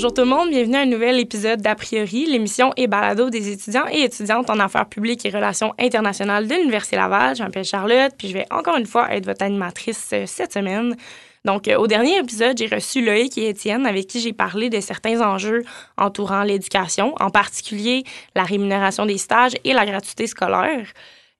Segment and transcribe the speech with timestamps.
[0.00, 3.52] Bonjour tout le monde, bienvenue à un nouvel épisode d'A priori, l'émission et balado des
[3.52, 7.36] étudiants et étudiantes en affaires publiques et relations internationales de l'Université Laval.
[7.36, 10.96] Je m'appelle Charlotte, puis je vais encore une fois être votre animatrice euh, cette semaine.
[11.44, 14.80] Donc, euh, au dernier épisode, j'ai reçu Loïc et Étienne avec qui j'ai parlé de
[14.80, 15.64] certains enjeux
[15.98, 18.04] entourant l'éducation, en particulier
[18.34, 20.86] la rémunération des stages et la gratuité scolaire.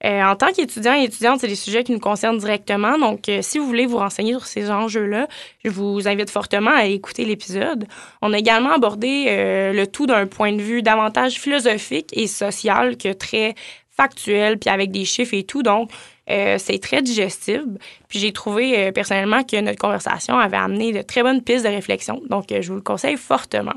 [0.05, 2.99] Euh, en tant qu'étudiant et étudiante, c'est des sujets qui nous concernent directement.
[2.99, 5.29] Donc, euh, si vous voulez vous renseigner sur ces enjeux-là,
[5.65, 7.87] je vous invite fortement à écouter l'épisode.
[8.23, 12.97] On a également abordé euh, le tout d'un point de vue davantage philosophique et social
[12.97, 13.55] que très
[13.91, 15.63] factuel, puis avec des chiffres et tout.
[15.63, 15.91] Donc,
[16.31, 17.79] euh, c'est très digestible.
[18.09, 21.71] Puis j'ai trouvé euh, personnellement que notre conversation avait amené de très bonnes pistes de
[21.71, 22.23] réflexion.
[22.29, 23.75] Donc, euh, je vous le conseille fortement.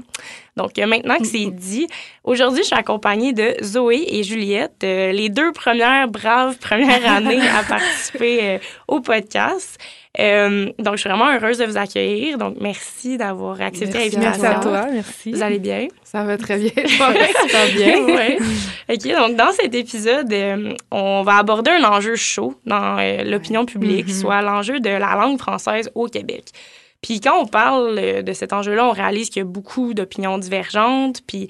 [0.56, 1.88] Donc, maintenant que c'est dit,
[2.24, 7.64] aujourd'hui, je suis accompagnée de Zoé et Juliette, les deux premières braves premières années à
[7.68, 9.80] participer au podcast.
[10.20, 12.38] Euh, donc, je suis vraiment heureuse de vous accueillir.
[12.38, 14.20] Donc, merci d'avoir accepté l'invitation.
[14.22, 15.32] Merci à toi, merci.
[15.32, 15.88] Vous allez bien?
[16.04, 16.72] Ça va très bien.
[17.00, 18.06] Ça va super bien.
[18.16, 18.38] ouais.
[18.90, 23.66] OK, donc dans cet épisode, euh, on va aborder un enjeu chaud dans euh, l'opinion
[23.66, 24.22] publique, Mm-hmm.
[24.22, 26.46] soit l'enjeu de la langue française au Québec.
[27.04, 30.40] Puis quand on parle euh, de cet enjeu-là, on réalise qu'il y a beaucoup d'opinions
[30.40, 31.50] divergentes, puis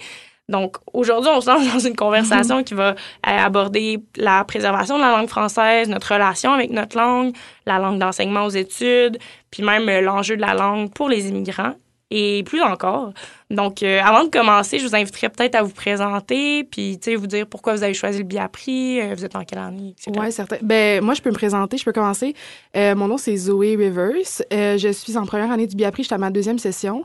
[0.50, 5.02] donc, aujourd'hui, on se lance dans une conversation qui va euh, aborder la préservation de
[5.02, 7.34] la langue française, notre relation avec notre langue,
[7.66, 9.20] la langue d'enseignement aux études,
[9.52, 11.76] puis même euh, l'enjeu de la langue pour les immigrants
[12.14, 13.12] et plus encore.
[13.50, 17.16] Donc, euh, avant de commencer, je vous inviterai peut-être à vous présenter, puis, tu sais,
[17.16, 20.12] vous dire pourquoi vous avez choisi le Biapri, euh, vous êtes en quelle année, etc.
[20.16, 20.58] Oui, certain.
[20.62, 22.36] Ben, moi, je peux me présenter, je peux commencer.
[22.78, 24.44] Euh, mon nom, c'est Zoé Rivers.
[24.54, 27.04] Euh, je suis en première année du Biapri, j'étais à ma deuxième session.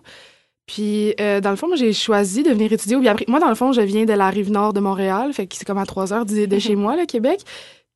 [0.66, 3.24] Puis, dans le fond, moi, j'ai choisi de venir étudier au Biapri.
[3.28, 5.64] Moi, dans le fond, je viens de la rive nord de Montréal, fait que c'est
[5.64, 7.40] comme à trois heures de, de chez moi, le Québec.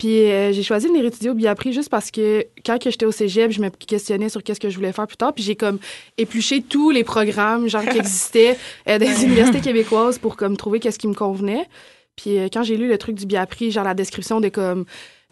[0.02, 3.06] Puis, euh, j'ai choisi de venir étudier au Biapri juste parce que quand que j'étais
[3.06, 5.32] au cégep, je me questionnais sur qu'est-ce que je voulais faire plus tard.
[5.32, 5.78] Puis, j'ai comme
[6.18, 10.98] épluché tous les programmes, genre, qui existaient euh, des universités québécoises pour comme trouver qu'est-ce
[10.98, 11.68] qui me convenait.
[12.16, 14.86] Puis, euh, quand j'ai lu le truc du Biapri, genre la description de comme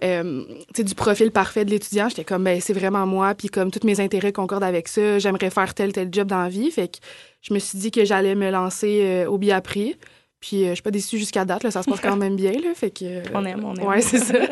[0.05, 0.44] euh,
[0.78, 3.99] du profil parfait de l'étudiant, j'étais comme, ben, c'est vraiment moi, puis comme tous mes
[3.99, 6.71] intérêts concordent avec ça, j'aimerais faire tel, tel job dans la vie.
[6.71, 6.99] Fait que
[7.43, 9.97] je me suis dit que j'allais me lancer euh, au Biapri.
[10.41, 12.53] Puis euh, je suis pas déçue jusqu'à date, là, ça se passe quand même bien,
[12.53, 13.05] là, fait que...
[13.05, 13.87] euh, On aime, on aime.
[13.87, 14.34] Ouais, c'est ça.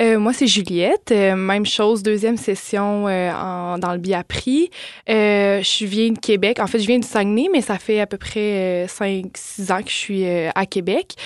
[0.00, 1.10] Euh, moi, c'est Juliette.
[1.12, 4.70] Euh, même chose, deuxième session euh, en- dans le Biapri.
[5.06, 6.58] Je viens de Québec.
[6.58, 9.90] En fait, je viens du Saguenay, mais ça fait à peu près 5-6 ans que
[9.90, 11.16] je suis à Québec.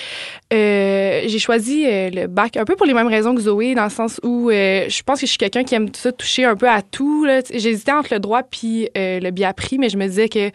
[0.51, 4.19] J'ai choisi le bac un peu pour les mêmes raisons que Zoé, dans le sens
[4.23, 6.81] où je pense que je suis quelqu'un qui aime tout ça, toucher un peu à
[6.81, 7.25] tout.
[7.53, 10.51] J'hésitais entre le droit puis le Biapri, mais je me disais que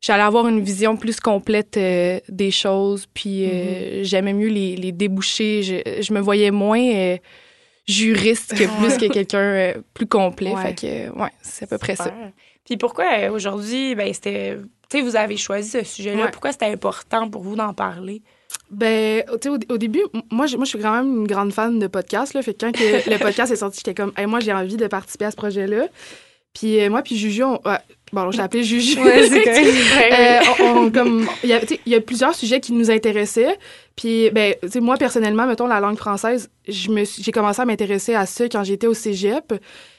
[0.00, 4.92] j'allais avoir une vision plus complète euh, des choses, puis euh, j'aimais mieux les, les
[4.92, 5.62] débouchés.
[5.62, 7.16] Je, je me voyais moins euh,
[7.86, 10.52] juriste que plus que quelqu'un plus complet.
[10.54, 10.62] Ouais.
[10.62, 12.12] Fait que, ouais, c'est à peu près ça.
[12.64, 14.56] Puis pourquoi aujourd'hui, ben c'était,
[14.90, 16.24] tu sais, vous avez choisi ce sujet-là.
[16.24, 16.30] Ouais.
[16.32, 18.22] Pourquoi c'était important pour vous d'en parler?
[18.70, 20.02] Ben, tu sais, au, au début,
[20.32, 22.42] moi, je- moi, je suis quand même une grande fan de podcasts, là.
[22.42, 24.86] Fait que quand que le podcast est sorti, j'étais comme, Hey, moi, j'ai envie de
[24.88, 25.86] participer à ce projet-là.
[26.52, 27.60] Puis euh, moi, puis Juju, on...
[27.64, 27.78] ouais,
[28.12, 29.00] bon, je l'ai appelé Juju.
[29.02, 30.12] Ouais, c'est correct.
[30.12, 33.58] Euh, on, on- comme il y a, y plusieurs sujets qui nous intéressaient.
[33.96, 36.88] Puis ben tu sais, moi personnellement mettons la langue française je
[37.20, 39.54] j'ai commencé à m'intéresser à ça quand j'étais au cégep.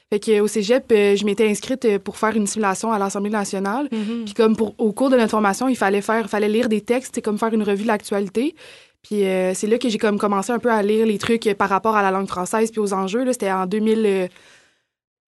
[0.09, 3.29] Fait que au cégep euh, je m'étais inscrite euh, pour faire une simulation à l'Assemblée
[3.31, 3.89] nationale.
[3.89, 7.15] Puis comme pour au cours de notre formation il fallait faire fallait lire des textes
[7.15, 8.55] c'est comme faire une revue de l'actualité.
[9.03, 11.67] Puis euh, c'est là que j'ai comme commencé un peu à lire les trucs par
[11.69, 14.27] rapport à la langue française puis aux enjeux c'était en 2000 euh,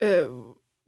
[0.03, 0.27] euh,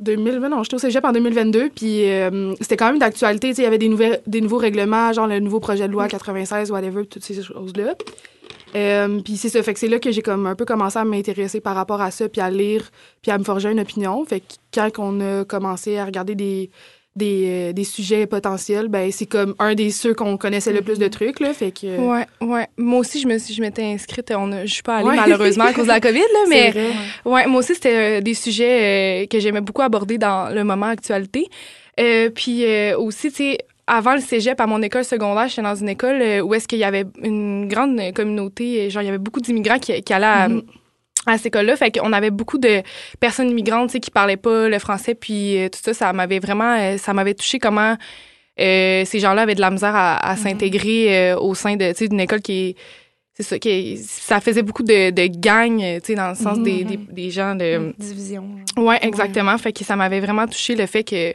[0.01, 3.50] 2000, mais non, j'étais au cégep en 2022, puis euh, c'était quand même d'actualité.
[3.50, 6.72] Il y avait des, nouvelles, des nouveaux règlements, genre le nouveau projet de loi 96,
[6.72, 7.95] whatever, toutes ces choses-là.
[8.75, 11.03] Euh, puis c'est ça, fait que c'est là que j'ai comme un peu commencé à
[11.03, 12.90] m'intéresser par rapport à ça, puis à lire,
[13.22, 14.23] puis à me forger une opinion.
[14.25, 16.69] Fait que quand on a commencé à regarder des,
[17.16, 20.97] des, euh, des sujets potentiels, ben c'est comme un des ceux qu'on connaissait le plus
[20.97, 21.53] de trucs, là.
[21.53, 21.97] Fait que...
[21.97, 22.67] Ouais, ouais.
[22.78, 24.31] Moi aussi, je me suis, je m'étais inscrite.
[24.35, 25.16] On a, je suis pas allée Ouais.
[25.17, 26.85] malheureusement à cause de la COVID, là, mais vrai.
[27.25, 30.85] Ouais, moi aussi, c'était euh, des sujets euh, que j'aimais beaucoup aborder dans le moment
[30.87, 31.47] actualité.
[31.99, 35.75] Euh, puis euh, aussi, tu sais, avant le cégep, à mon école secondaire, j'étais dans
[35.75, 39.09] une école euh, où est-ce qu'il y avait une grande communauté, euh, genre, il y
[39.09, 40.61] avait beaucoup d'immigrants qui, qui allaient à, Mhm.
[41.26, 41.76] À cette école-là.
[41.76, 42.82] Fait qu'on avait beaucoup de
[43.20, 46.97] personnes immigrantes, qui parlaient pas le français, puis euh, tout ça, ça m'avait vraiment, euh,
[46.97, 47.96] ça m'avait touché comment
[48.59, 52.41] euh, ces gens-là avaient de la misère à, à s'intégrer au sein de, d'une école
[52.41, 52.76] qui est
[53.34, 56.84] c'est ça, qui, ça faisait beaucoup de, de gangs, tu sais, dans le sens des,
[56.84, 57.94] des, des gens de...
[57.97, 58.44] Division.
[58.76, 59.58] Ouais, exactement.
[59.58, 61.34] Fait que ça m'avait vraiment touché le fait que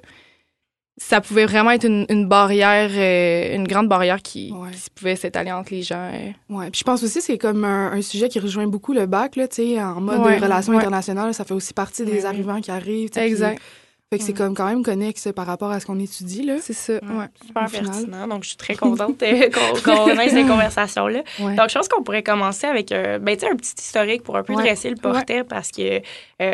[0.99, 4.71] ça pouvait vraiment être une, une barrière, euh, une grande barrière qui, Ouais.
[4.73, 6.11] qui pouvait s'étaler entre les gens.
[6.13, 6.31] euh.
[6.49, 9.05] Ouais, puis je pense aussi que c'est comme un, un sujet qui rejoint beaucoup le
[9.07, 12.25] bac, là, tu sais, en mode Ouais, relations internationales, ça fait aussi partie des ouais.
[12.25, 13.11] arrivants qui arrivent.
[13.17, 13.57] Exact.
[13.57, 13.65] puis
[14.13, 16.59] Fait que c'est comme quand même connexe par rapport à ce qu'on étudie, là.
[16.61, 17.27] C'est ça, ouais.
[17.45, 18.29] Super pertinent.
[18.29, 19.51] Donc, je suis très contente euh,
[19.85, 21.23] qu'on ait cette conversation-là.
[21.41, 21.55] Ouais.
[21.57, 24.55] Donc, je pense qu'on pourrait commencer avec euh, ben, un petit historique pour un peu
[24.55, 24.63] Ouais.
[24.63, 26.01] dresser le portrait parce que euh,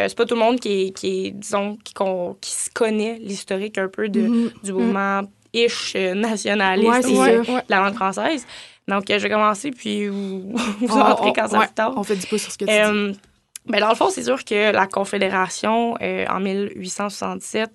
[0.08, 1.92] c'est pas tout le monde qui est, qui est disons, qui,
[2.40, 4.50] qui se connaît l'historique un peu de, Mhm.
[4.64, 5.20] du mouvement
[5.52, 8.46] ish euh, nationaliste de la langue française.
[8.88, 11.94] Donc, je vais commencer, puis vous, vous On- entrez quand ça vous tente.
[11.98, 12.70] On fait du pouce sur ce que tu
[13.12, 13.18] dis.
[13.66, 17.70] Ben dans le fond, c'est sûr que la Confédération, euh, en 1867,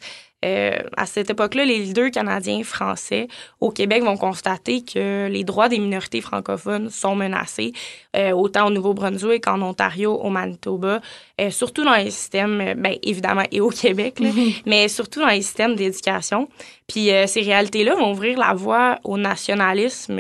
[0.46, 3.28] euh, à cette époque-là, les leaders canadiens français
[3.60, 7.74] au Québec vont constater que les droits des minorités francophones sont menacés,
[8.16, 11.02] euh, autant au Nouveau-Brunswick qu'en Ontario, au Manitoba,
[11.42, 14.30] euh, surtout dans les systèmes, euh, ben, évidemment, et au Québec, là,
[14.68, 16.48] mais surtout dans les systèmes d'éducation.
[16.88, 20.20] Puis ces réalités-là vont ouvrir la voie au nationalisme,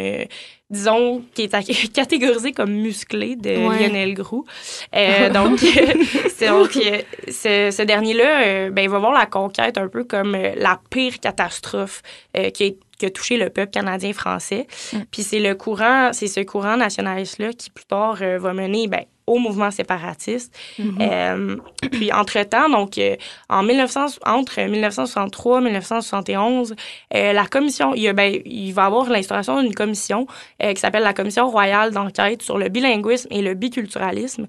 [0.69, 3.79] disons, qui est catégorisé comme musclé de Ouais.
[3.87, 4.45] Lionel Groux.
[4.95, 5.59] Euh, donc,
[6.35, 10.03] c'est donc euh, ce, ce dernier-là, euh, ben, il va voir la conquête un peu
[10.03, 12.01] comme euh, la pire catastrophe
[12.53, 14.65] qui, est- qui a touché le peuple canadien-français.
[15.11, 19.37] Puis c'est le courant, c'est ce courant nationaliste-là qui plus tard va mener ben, au
[19.39, 20.57] mouvement séparatiste.
[20.79, 21.57] Euh,
[21.91, 23.15] puis entre-temps, donc euh,
[23.49, 26.75] en 1900, entre 1963 et 1971,
[27.13, 30.25] euh, la commission, il, y a, ben, il va y avoir l'instauration d'une commission
[30.59, 34.47] qui s'appelle la Commission royale d'enquête sur le bilinguisme et le biculturalisme,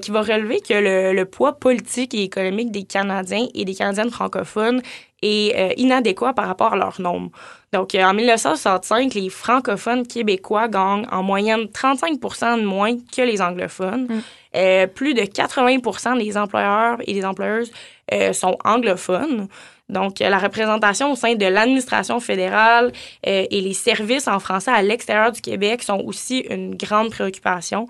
[0.00, 4.10] qui va relever que le, le poids politique et économique des Canadiens et des Canadiennes
[4.10, 4.82] francophones
[5.22, 7.30] est euh, inadéquat par rapport à leur nombre.
[7.72, 13.40] Donc, euh, en 1965, les francophones québécois gagnent en moyenne 35% de moins que les
[13.40, 14.08] anglophones.
[14.54, 17.72] Euh, plus de 80% des employeurs et des employeuses
[18.12, 19.48] euh, sont anglophones.
[19.88, 22.92] Donc, la représentation au sein de l'administration fédérale
[23.26, 27.86] euh, et les services en français à l'extérieur du Québec sont aussi une grande préoccupation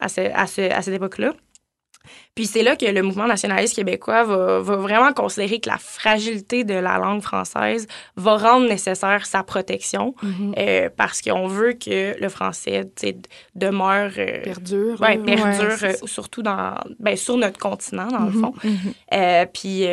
[0.00, 1.32] à, ce- à ce- à cette époque-là.
[2.36, 6.64] Puis c'est là que le mouvement nationaliste québécois va, va vraiment considérer que la fragilité
[6.64, 7.86] de la langue française
[8.16, 10.54] va rendre nécessaire sa protection Mhm.
[10.58, 12.84] euh, parce qu'on veut que le français
[13.54, 15.00] demeure euh, Perdure.
[15.00, 18.40] ouais, perdure, Ouais, euh, surtout dans, ben, sur notre continent, dans le Mhm.
[18.42, 18.52] fond.
[19.14, 19.86] Euh, puis,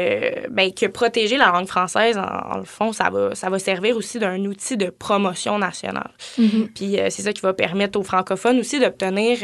[0.50, 2.24] ben, que protéger la langue française, en,
[2.56, 6.12] en le fond, ça va, ça va servir aussi d'un outil de promotion nationale.
[6.38, 6.68] Mhm.
[6.76, 9.38] Puis, c'est ça qui va permettre aux francophones aussi d'obtenir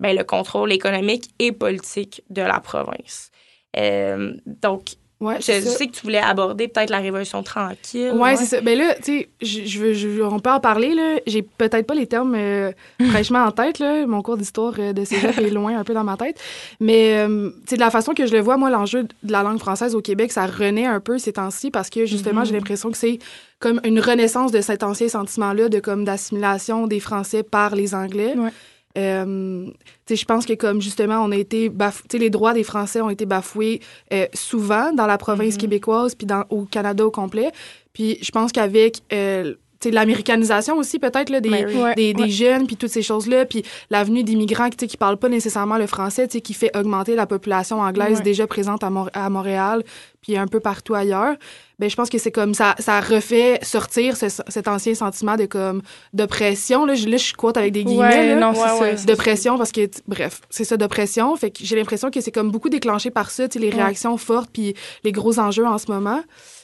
[0.00, 3.30] ben, le contrôle économique et politique de la province.
[3.76, 8.10] Euh, donc, Ouais, je, sais que tu voulais aborder peut-être la Révolution tranquille.
[8.12, 8.60] Ouais, c'est ça.
[8.60, 11.20] Ben là, tu sais, je, je on peut en parler, là.
[11.28, 12.72] J'ai peut-être pas les termes euh,
[13.08, 14.04] fraîchement en tête, là.
[14.04, 16.40] Mon cours d'histoire euh, de cégep est loin un peu dans ma tête.
[16.80, 19.94] Mais, euh, de la façon que je le vois, moi, l'enjeu de la langue française
[19.94, 23.20] au Québec, ça renaît un peu ces temps-ci parce que, justement, j'ai l'impression que c'est
[23.60, 28.34] comme une renaissance de cet ancien sentiment-là de comme d'assimilation des Français par les Anglais.
[28.36, 28.50] Ouais.
[28.98, 29.66] Euh,
[30.10, 33.00] je pense que comme justement on a été bafou- tu sais, les droits des Français
[33.00, 33.80] ont été bafoués
[34.12, 35.60] euh, souvent dans la province Mhm.
[35.60, 37.50] québécoise puis dans au Canada au complet.
[37.94, 39.54] Puis je pense qu'avec euh,
[39.90, 41.76] l'américanisation aussi peut-être là, des, Ben oui.
[41.82, 44.88] Ouais, des, des jeunes puis toutes ces choses là puis l'avenue d'immigrants qui tu sais,
[44.88, 48.22] qui parlent pas nécessairement le français tu sais, qui fait augmenter la population anglaise Ouais.
[48.22, 49.82] déjà présente à, Mor- à Montréal
[50.20, 51.34] puis un peu partout ailleurs
[51.78, 55.46] ben je pense que c'est comme ça ça refait sortir ce- cet ancien sentiment de
[55.46, 58.68] comme d'oppression là je, là je quote avec des guillemets Ouais, là non, c'est Ouais,
[58.68, 58.78] ça.
[58.80, 59.04] ouais.
[59.04, 62.30] de pression parce que bref c'est ça de pression fait que j'ai l'impression que c'est
[62.30, 63.82] comme beaucoup déclenché par ça tu sais, les Ouais.
[63.82, 66.22] réactions fortes puis les gros enjeux en ce moment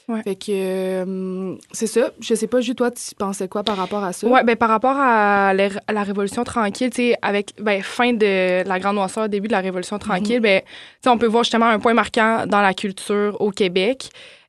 [0.09, 0.23] Ouais.
[0.23, 4.03] fait que euh, c'est ça je sais pas juste toi tu pensais quoi par rapport
[4.03, 4.27] à ça?
[4.27, 8.15] Ouais, ben par rapport à la, à la Révolution tranquille, tu sais, avec ben, fin
[8.15, 10.67] de la Grande Noirceur, début de la Révolution tranquille, ben, tu
[11.03, 14.09] sais, on peut voir justement un point marquant dans la culture au Québec.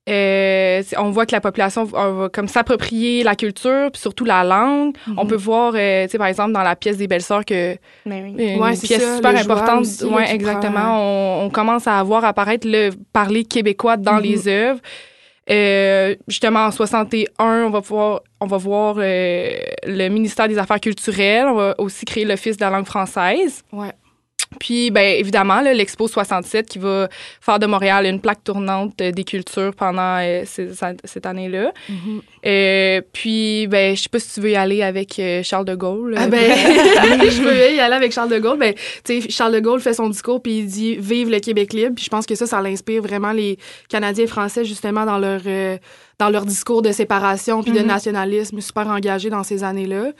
[0.10, 4.96] Euh, on voit que la population va, comme s'approprier la culture, puis surtout la langue.
[5.18, 7.76] On peut voir, euh, tu sais, par exemple, dans la pièce des Belles-Sœurs que
[8.06, 8.54] Ben oui.
[8.56, 9.82] une Ouais, pièce ça, super importante.
[9.82, 11.44] aussi, ouais, exactement.
[11.44, 14.22] on commence à voir apparaître le parler québécois dans Mhm.
[14.24, 14.80] les œuvres.
[15.50, 19.50] Euh, justement, en 61, on va pouvoir, on va voir euh,
[19.86, 21.48] le ministère des Affaires culturelles.
[21.48, 23.64] On va aussi créer l'Office de la langue française.
[24.60, 27.08] Puis, ben, évidemment, l'Expo 67 qui va
[27.40, 31.72] faire de Montréal une plaque tournante euh, des cultures pendant euh, cette année-là.
[31.88, 32.22] Mhm.
[32.48, 36.16] Euh, puis, ben, je sais pas si tu veux y aller avec Charles de Gaulle.
[36.18, 36.40] Ah ben,
[37.30, 38.58] je veux y aller avec Charles de Gaulle.
[38.58, 41.72] Ben, tu sais, Charles de Gaulle fait son discours puis il dit "Vive le Québec
[41.74, 45.20] libre." Puis je pense que ça, ça l'inspire vraiment les Canadiens et Français justement dans
[45.20, 45.78] leur euh,
[46.18, 47.86] dans leur discours de séparation puis de Mhm.
[47.88, 50.12] nationalisme super engagé dans ces années-là.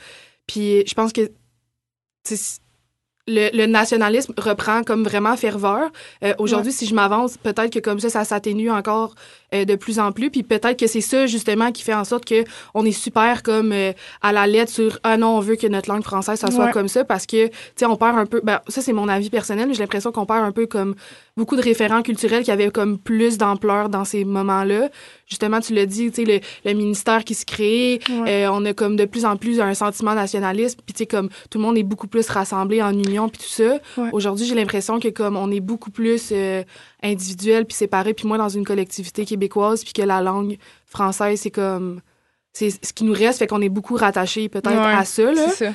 [0.46, 1.22] Puis je pense que
[3.30, 5.90] le, le nationalisme reprend comme vraiment ferveur.
[6.24, 9.14] Euh, Aujourd'hui, si je m'avance, peut-être que comme ça, ça s'atténue encore
[9.54, 10.30] euh, de plus en plus.
[10.30, 13.72] Puis peut-être que c'est ça, justement, qui fait en sorte que on est super comme
[13.72, 13.92] euh,
[14.22, 16.72] à la lettre sur «Ah non, on veut que notre langue française, ça soit Ouais.
[16.72, 18.40] comme ça.» Parce que, tu sais, on perd un peu...
[18.44, 19.68] Ben, ça, c'est mon avis personnel.
[19.68, 20.94] mais J'ai l'impression qu'on perd un peu comme
[21.36, 24.88] beaucoup de référents culturels qui avaient comme plus d'ampleur dans ces moments-là.
[25.26, 26.40] Justement, tu l'as dit, tu sais, le,
[26.70, 28.44] le ministère qui se crée, Ouais.
[28.46, 31.28] euh, on a comme de plus en plus un sentiment nationaliste, puis tu sais, comme
[31.50, 33.78] tout le monde est beaucoup plus rassemblé en union, puis tout ça.
[33.96, 34.08] Ouais.
[34.12, 36.62] Aujourd'hui, j'ai l'impression que comme on est beaucoup plus euh,
[37.02, 41.50] individuel puis séparé, puis moi dans une collectivité québécoise, puis que la langue française, c'est
[41.50, 42.00] comme...
[42.52, 45.48] C'est ce qui nous reste, fait qu'on est beaucoup rattaché peut-être Ouais, à ça, là.
[45.50, 45.72] C'est ça.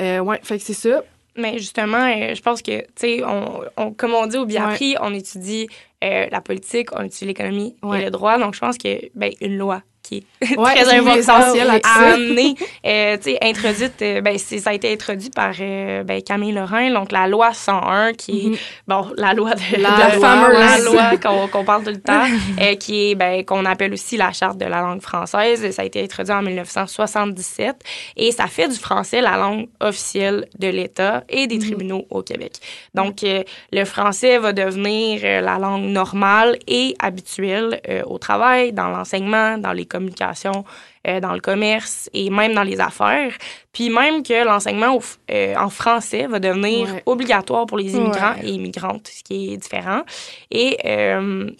[0.00, 1.02] Euh, ouais, fait que c'est ça.
[1.36, 4.96] Mais justement, euh, je pense que, tu sais, on, on- comme on dit au Biapri,
[5.00, 5.68] on étudie
[6.02, 8.00] euh, la politique, on étudie l'économie Ouais.
[8.00, 8.38] et le droit.
[8.38, 12.54] Donc, je pense que, ben, une loi qui est Ouais, très essentiel à amener,
[12.86, 17.26] euh, introduite, euh, ben, ça a été introduit par euh, ben, Camille Lorrain, donc la
[17.28, 18.56] loi 101, qui est, Mhm.
[18.86, 22.24] bon, la loi de La de- loi, la loi qu'on parle tout le temps,
[22.80, 25.68] qui est, ben, qu'on appelle aussi la charte de la langue française.
[25.72, 27.76] Ça a été introduit en 1977
[28.16, 32.52] et ça fait du français la langue officielle de l'État et des tribunaux au Québec.
[32.94, 39.72] Donc, le français va devenir la langue normale et habituelle au travail, dans l'enseignement, dans
[39.72, 43.32] les euh, dans le commerce et même dans les affaires.
[43.72, 44.98] Puis même que l'enseignement
[45.30, 47.02] euh, en français va devenir Ouais.
[47.06, 48.48] obligatoire pour les immigrants Ouais.
[48.48, 50.02] et immigrantes, ce qui est différent.
[50.50, 51.50] Et euh,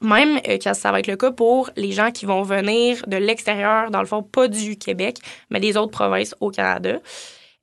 [0.00, 3.90] même que ça va être le cas pour les gens qui vont venir de l'extérieur,
[3.90, 5.18] dans le fond, pas du Québec,
[5.50, 6.98] mais des autres provinces au Canada.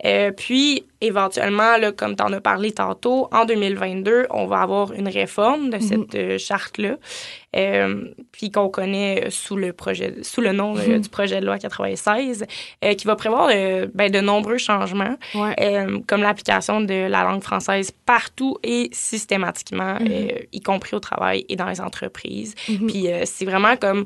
[0.05, 4.93] Euh, puis, éventuellement, là, comme tu en as parlé tantôt, en 2022, on va avoir
[4.93, 6.95] une réforme de cette euh, charte-là,
[7.55, 11.57] euh, puis qu'on connaît sous le projet, sous le nom euh, du projet de loi
[11.57, 12.45] 96,
[12.85, 13.47] euh, qui va prévoir
[13.93, 15.55] ben, de nombreux changements, Ouais.
[16.07, 20.29] comme l'application de la langue française partout et systématiquement, Mhm.
[20.53, 22.55] y compris au travail et dans les entreprises.
[22.69, 22.87] Mhm.
[22.87, 24.05] Puis c'est vraiment comme.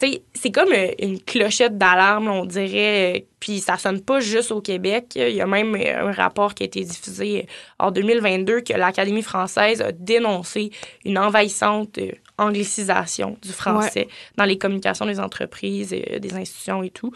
[0.00, 3.16] C'est comme euh, une clochette d'alarme, on dirait.
[3.16, 5.12] euh, Puis ça sonne pas juste au Québec.
[5.16, 7.46] Il y a même euh, un rapport qui a été diffusé
[7.78, 10.70] en 2022 que l'Académie française a dénoncé
[11.04, 11.98] une envahissante
[12.38, 17.12] anglicisation du français dans les communications des entreprises, euh, des institutions et tout.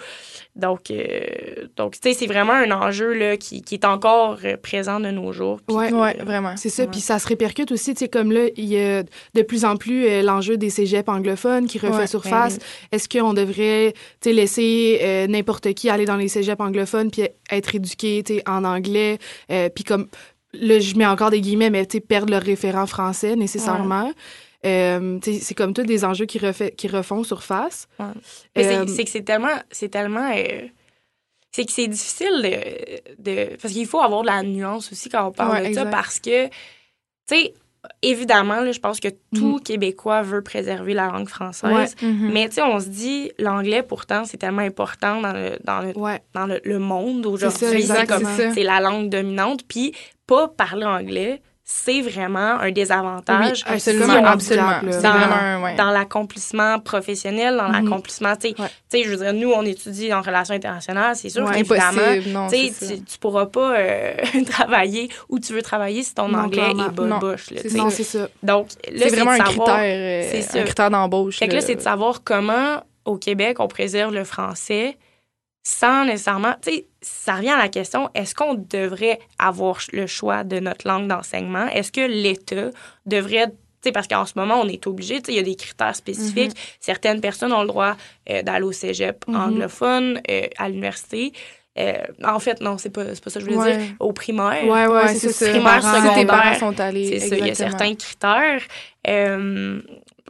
[0.57, 4.57] Donc, euh, donc tu sais, c'est vraiment un enjeu là, qui, qui est encore euh,
[4.57, 5.61] présent de nos jours.
[5.67, 5.93] Puis, Ouais.
[5.93, 6.57] Ouais, euh, vraiment.
[6.57, 9.43] C'est ça, puis ça se répercute aussi, tu sais, comme là, il y a de
[9.43, 12.59] plus en plus euh, l'enjeu des cégeps anglophones qui refait Ouais, surface.
[12.59, 17.11] ben Est-ce qu'on devrait, tu sais, laisser euh, n'importe qui aller dans les cégeps anglophones
[17.11, 19.19] puis être éduqué, tu sais, en anglais,
[19.51, 20.07] euh, puis comme,
[20.53, 24.13] là, je mets encore des guillemets, mais tu sais, perdre leur référent français nécessairement.
[24.67, 27.87] Euh, c'est comme tous des enjeux qui, refait, qui refont surface.
[27.99, 28.07] Ouais.
[28.59, 29.57] Euh, c'est que c'est tellement.
[29.71, 30.33] C'est tellement.
[30.37, 30.67] euh,
[31.53, 35.29] c'est que c'est difficile de, de- Parce qu'il faut avoir de la nuance aussi quand
[35.29, 36.53] on parle Ouais, de ça, parce que, tu
[37.27, 37.55] sais,
[38.03, 41.95] évidemment, là, je pense que tout Québécois veut préserver la langue française.
[42.03, 42.07] Ouais.
[42.09, 42.31] Mhm.
[42.33, 45.97] Mais, tu sais, on se dit, l'anglais, pourtant, c'est tellement important dans le, dans le,
[45.97, 47.83] Ouais, dans le, le monde aujourd'hui.
[47.83, 49.63] c'est la langue dominante.
[49.67, 49.95] Puis,
[50.27, 53.63] pas parler anglais, c'est vraiment un désavantage.
[53.67, 54.81] Oui, Absolument, absolument.
[54.83, 55.75] Dans- vraiment un- ouais.
[55.77, 57.73] dans l'accomplissement professionnel, dans Mhm.
[57.85, 59.05] l'accomplissement, tu sais, Ouais.
[59.05, 61.63] je veux dire, nous, on étudie en relations internationales, c'est sûr Ouais,
[62.33, 62.71] non, tu
[63.05, 64.15] tu, pourras pas euh,
[64.51, 66.87] travailler où tu veux travailler si ton Non, anglais clairement.
[66.87, 67.19] est bas Non.
[67.19, 67.51] bouche.
[67.51, 68.29] là, non, c'est ça.
[68.43, 71.37] Donc, C'est vraiment un critère, euh, un critère d'embauche.
[71.39, 71.61] Fait que là.
[71.61, 74.97] c'est de savoir comment, au Québec, on préserve le français
[75.71, 76.55] sans nécessairement...
[76.63, 80.89] Tu sais, ça revient à la question, est-ce qu'on devrait avoir le choix de notre
[80.89, 81.67] langue d'enseignement?
[81.69, 82.71] Est-ce que l'État
[83.05, 83.49] devrait...
[83.49, 83.53] Tu
[83.85, 85.95] sais, parce qu'en ce moment, on est obligé, tu sais, il y a des critères
[85.95, 86.53] spécifiques.
[86.81, 87.97] Certaines personnes ont le droit
[88.31, 89.37] euh, d'aller au cégep Mhm.
[89.37, 91.33] anglophone, euh, à l'université.
[91.79, 91.93] Euh,
[92.25, 93.77] en fait, non, c'est pas, pas ça que je voulais Ouais.
[93.77, 93.87] dire.
[94.01, 94.65] Au primaire.
[94.65, 95.51] Ouais, ouais, Ouais, c'est ça.
[95.51, 97.21] Primaire, secondaire, parents sont allés.
[97.21, 98.63] C'est ça, il y a certains critères.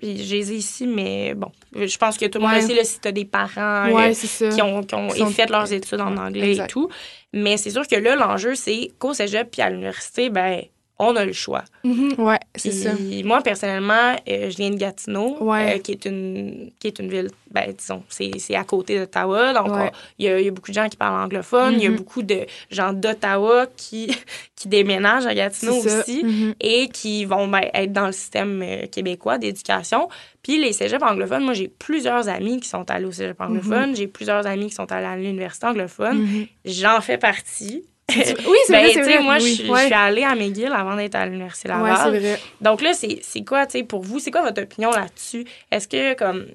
[0.01, 2.63] Puis je les ai ici, mais bon, je pense que tout le monde Ouais.
[2.63, 4.13] sait, là, si tu as des parents Ouais,
[4.43, 6.65] euh, qui ont, qui ont Qui sont- fait leurs études en anglais exact.
[6.67, 6.89] et tout.
[7.33, 10.63] Mais c'est sûr que là, l'enjeu, c'est qu'au cégep puis à l'université, ben
[11.01, 11.65] on a le choix.
[11.85, 12.15] Mhm.
[12.19, 12.91] Ouais, c'est ça.
[12.95, 15.77] Puis moi, personnellement, euh, je viens de Gatineau, Ouais.
[15.77, 19.53] euh, qui, est une, qui est une ville, ben, disons, c'est c'est à côté d'Ottawa.
[19.53, 19.93] Donc, Ouais.
[20.19, 21.75] il y, a, il y a beaucoup de gens qui parlent anglophone.
[21.75, 21.97] Il y a Mhm.
[21.97, 24.11] beaucoup de gens d'Ottawa qui,
[24.57, 26.55] qui déménagent à Gatineau aussi Mhm.
[26.61, 30.09] et qui vont ben, être dans le système euh, québécois d'éducation.
[30.43, 33.95] Puis les cégeps anglophones, moi, j'ai plusieurs amis qui sont allés au cégep anglophone.
[33.95, 36.47] J'ai plusieurs amis qui sont allés à l'université anglophone.
[36.65, 37.85] J'en fais partie.
[38.11, 38.25] Oui,
[38.67, 39.55] c'est Ben, vrai, c'est moi, Oui.
[39.61, 39.85] je je Ouais.
[39.87, 42.13] suis allée à McGill avant d'être à l'Université Ouais, Laval.
[42.15, 42.41] c'est vrai.
[42.61, 45.45] Donc là, c'est quoi, tu sais, pour vous, c'est quoi votre opinion là-dessus?
[45.71, 46.47] Est-ce que, comme,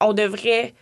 [0.00, 0.72] on devrait...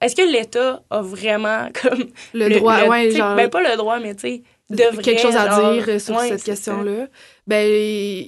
[0.00, 2.04] Est-ce que l'État a vraiment, comme...
[2.32, 3.34] Le, droit, ouais, tu sais, genre.
[3.36, 5.02] Ben, pas le droit, mais tu sais, devrait...
[5.02, 7.06] quelque chose à genre, dire euh, sur ouais, cette question-là.
[7.46, 8.24] Ben,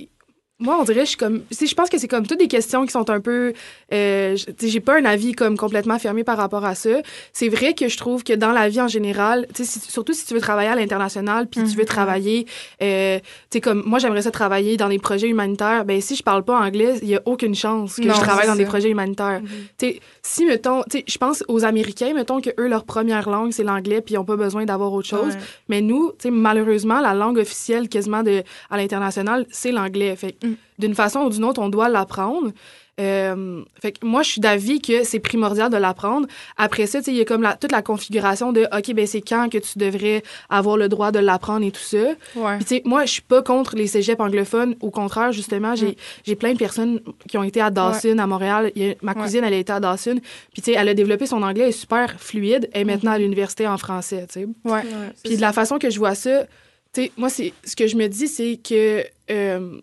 [0.63, 1.43] Moi, on dirait, je suis comme.
[1.51, 3.53] si Je pense que c'est comme toutes des questions qui sont un peu.
[3.93, 7.01] Euh, j'ai pas un avis comme complètement fermé par rapport à ça.
[7.33, 10.35] C'est vrai que je trouve que dans la vie en général, si, surtout si tu
[10.35, 11.87] veux travailler à l'international, puis tu veux mhm.
[11.87, 12.47] travailler,
[12.81, 13.19] euh,
[13.51, 15.85] tu comme moi, j'aimerais ça travailler dans des projets humanitaires.
[15.85, 18.57] Ben si je parle pas anglais, il y a aucune chance que je travaille dans
[18.57, 19.41] des projets humanitaires.
[19.43, 19.49] Mhm.
[19.81, 23.65] Sais, si mettons, tu je pense aux Américains, mettons que eux leur première langue c'est
[23.65, 25.37] l'anglais, puis ils ont pas besoin d'avoir autre chose.
[25.69, 30.15] Mais nous, tu malheureusement, la langue officielle quasiment de à l'international, c'est l'anglais.
[30.15, 32.53] Fait mm d'une façon ou d'une autre, on doit l'apprendre.
[33.01, 36.29] Euh, fait que moi, je suis d'avis que c'est primordial de l'apprendre.
[36.59, 39.49] Après ça, il y a comme la, toute la configuration de OK, ben c'est quand
[39.49, 42.13] que tu devrais avoir le droit de l'apprendre et tout ça.
[42.37, 42.59] Ouais.
[42.59, 44.77] Puis, moi, je suis pas contre les cégeps anglophones.
[44.81, 48.71] Au contraire, justement, j'ai, j'ai plein de personnes qui ont été à Dawson, à Montréal.
[49.01, 50.21] ma cousine, elle a été à Dawson.
[50.53, 52.69] Puis, elle a développé son anglais, elle est super fluide.
[52.73, 54.49] Elle est maintenant à l'université en français, tu sais.
[54.65, 54.83] Ouais.
[55.25, 56.45] Puis, de la façon que je vois ça,
[56.93, 59.03] tu sais, moi, c'est, ce que je me dis, c'est que.
[59.31, 59.81] Euh,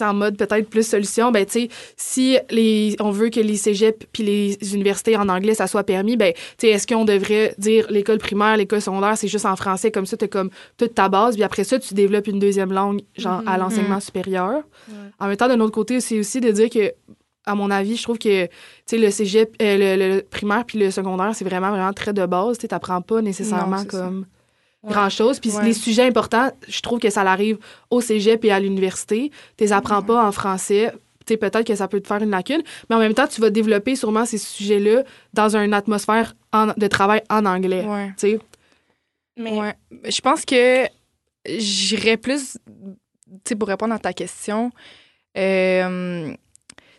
[0.00, 4.06] en mode peut-être plus solution, ben, tu sais, si les, on veut que les cégeps
[4.12, 7.86] puis les universités en anglais, ça soit permis, ben, tu sais, est-ce qu'on devrait dire
[7.90, 11.34] l'école primaire, l'école secondaire, c'est juste en français, comme ça, tu comme toute ta base,
[11.34, 13.58] puis après ça, tu développes une deuxième langue, genre, à mm-hmm.
[13.58, 14.04] l'enseignement mm-hmm.
[14.04, 14.62] supérieur.
[15.18, 16.92] En même temps, d'un autre côté, c'est aussi de dire que,
[17.46, 18.50] à mon avis, je trouve que, tu
[18.86, 22.58] sais, le cégep, euh, le, primaire puis le secondaire, c'est vraiment, vraiment très de base,
[22.58, 24.26] tu sais, pas nécessairement comme
[24.84, 25.40] grand-chose.
[25.40, 27.58] Puis les sujets importants, je trouve que ça arrive
[27.90, 29.30] au cégep et à l'université.
[29.56, 30.92] Tu les apprends pas en français.
[31.26, 33.50] Tu peut-être que ça peut te faire une lacune, mais en même temps, tu vas
[33.50, 36.34] développer sûrement ces sujets-là dans une atmosphère
[36.76, 37.86] de travail en anglais.
[38.18, 38.38] Tu
[39.36, 40.86] Mais je pense que
[41.46, 44.70] j'irais plus, tu sais, pour répondre à ta question,
[45.38, 46.34] euh,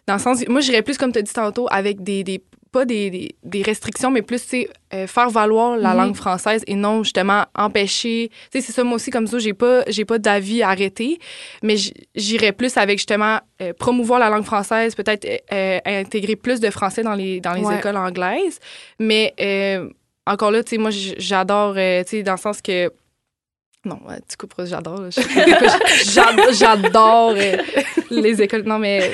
[0.08, 2.86] dans le sens, moi, j'irais plus, comme tu as dit tantôt, avec des, des pas
[2.86, 5.98] des, des, restrictions, mais plus, tu euh, faire valoir la mhm.
[5.98, 8.30] langue française et non, justement, empêcher.
[8.52, 11.20] Tu sais, c'est ça, moi aussi, comme ça, j'ai pas, j'ai pas d'avis arrêté,
[11.64, 11.76] mais
[12.16, 17.04] j'irais plus avec, justement, euh, promouvoir la langue française, peut-être euh, intégrer plus de français
[17.04, 18.60] dans les, dans les écoles anglaises.
[19.00, 19.34] Mais
[20.26, 22.90] encore là, tu sais, moi, j'adore, tu sais, dans le sens que
[23.84, 25.10] non, tu couperas, j'adore.
[26.52, 27.34] J'adore
[28.12, 28.64] les écoles.
[28.64, 29.12] Non, mais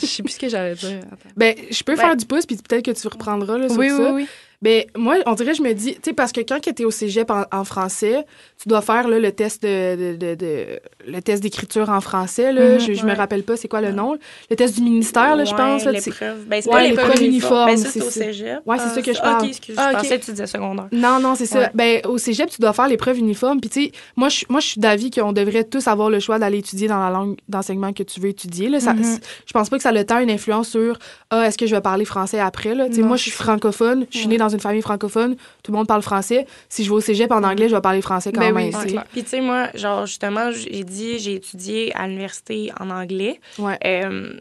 [0.00, 1.00] je sais plus ce que j'allais dire.
[1.36, 3.96] Ben, je peux faire du pouce, puis peut-être que tu reprendras là, sur oui, ça.
[3.96, 4.28] Oui, oui.
[4.64, 6.90] Ben, moi, on dirait, je me dis, tu sais, parce que quand tu es au
[6.90, 8.24] cégep en, français,
[8.58, 12.50] tu dois faire là, le test de, de, de, le test d'écriture en français.
[12.50, 12.78] Là.
[12.78, 14.16] Mm-hmm, je, me rappelle pas c'est quoi le nom.
[14.48, 15.84] Le test du ministère, là, je pense.
[15.84, 16.46] L'épreuve.
[16.46, 17.72] Ben, c'est pas l'épreuve uniforme.
[17.72, 18.60] Ben, ça, c'est au cégep.
[18.64, 19.42] Ouais, c'est ça que je ah, parle.
[19.42, 20.88] OK, excuse, ah, je pensais que tu disais secondaire.
[20.92, 21.70] Non, non, c'est ça.
[21.74, 23.60] Ben, au cégep, tu dois faire l'épreuve uniforme.
[23.60, 26.38] Puis, tu sais, moi, je, moi, je suis d'avis qu'on devrait tous avoir le choix
[26.38, 28.70] d'aller étudier dans la langue d'enseignement que tu veux étudier.
[28.70, 28.80] Là.
[28.80, 29.20] Ça, mm-hmm.
[29.44, 30.98] Je pense pas que ça a le temps une influence sur,
[31.28, 32.88] ah, est-ce que je vais parler français après, là.
[32.88, 34.06] Tu sais, moi, je suis francophone.
[34.10, 36.46] Je suis née dans une famille francophone tout le monde parle français.
[36.68, 38.72] Si je vais au cégep en anglais, je vais parler français quand ben même.
[39.12, 43.40] Puis tu sais, moi, genre, justement, j'ai dit, j'ai étudié à l'université en anglais.
[43.58, 43.78] Ouais.
[43.84, 44.34] Euh,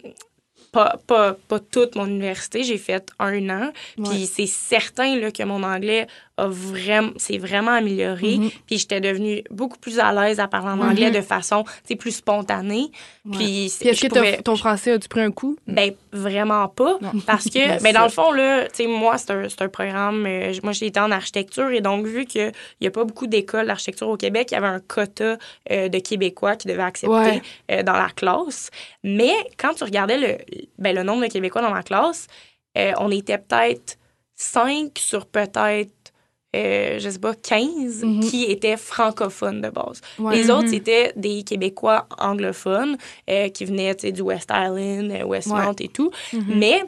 [0.72, 3.72] pas, pas, pas toute mon université, j'ai fait un an.
[4.04, 8.38] Puis c'est certain là, que mon anglais a vraiment, s'est vraiment amélioré.
[8.38, 8.52] Mm-hmm.
[8.66, 11.64] Puis j'étais devenue beaucoup plus à l'aise à parler en anglais de façon,
[11.96, 12.92] plus spontanée.
[13.32, 15.58] Puis, est-ce que ton français a-tu pris un coup?
[15.68, 16.98] Ben, vraiment pas.
[17.26, 20.26] Parce que, mais ben, dans le fond, là, tu sais, moi, c'est un, un, programme,
[20.26, 23.68] euh, moi, j'ai été en architecture et donc, vu qu'il n'y a pas beaucoup d'écoles
[23.68, 25.38] d'architecture au Québec, il y avait un quota
[25.72, 27.42] euh, de Québécois qui devaient accepter
[27.72, 28.70] euh, dans la classe.
[29.04, 30.38] Mais quand tu regardais le,
[30.78, 32.28] ben, le nombre de Québécois dans ma classe,
[32.76, 34.00] on était peut-être
[34.36, 36.13] 5 sur peut-être
[36.56, 38.20] euh, je sais pas, 15 mhm.
[38.22, 40.02] qui étaient francophones de base.
[40.32, 40.70] Les autres, mhm.
[40.70, 42.98] c'était des Québécois anglophones
[43.30, 46.12] euh, qui venaient du West Island, euh, Westmount et tout.
[46.32, 46.44] Mhm.
[46.56, 46.84] Mais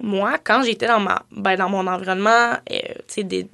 [0.00, 2.52] moi, quand j'étais dans, ma, ben, dans mon environnement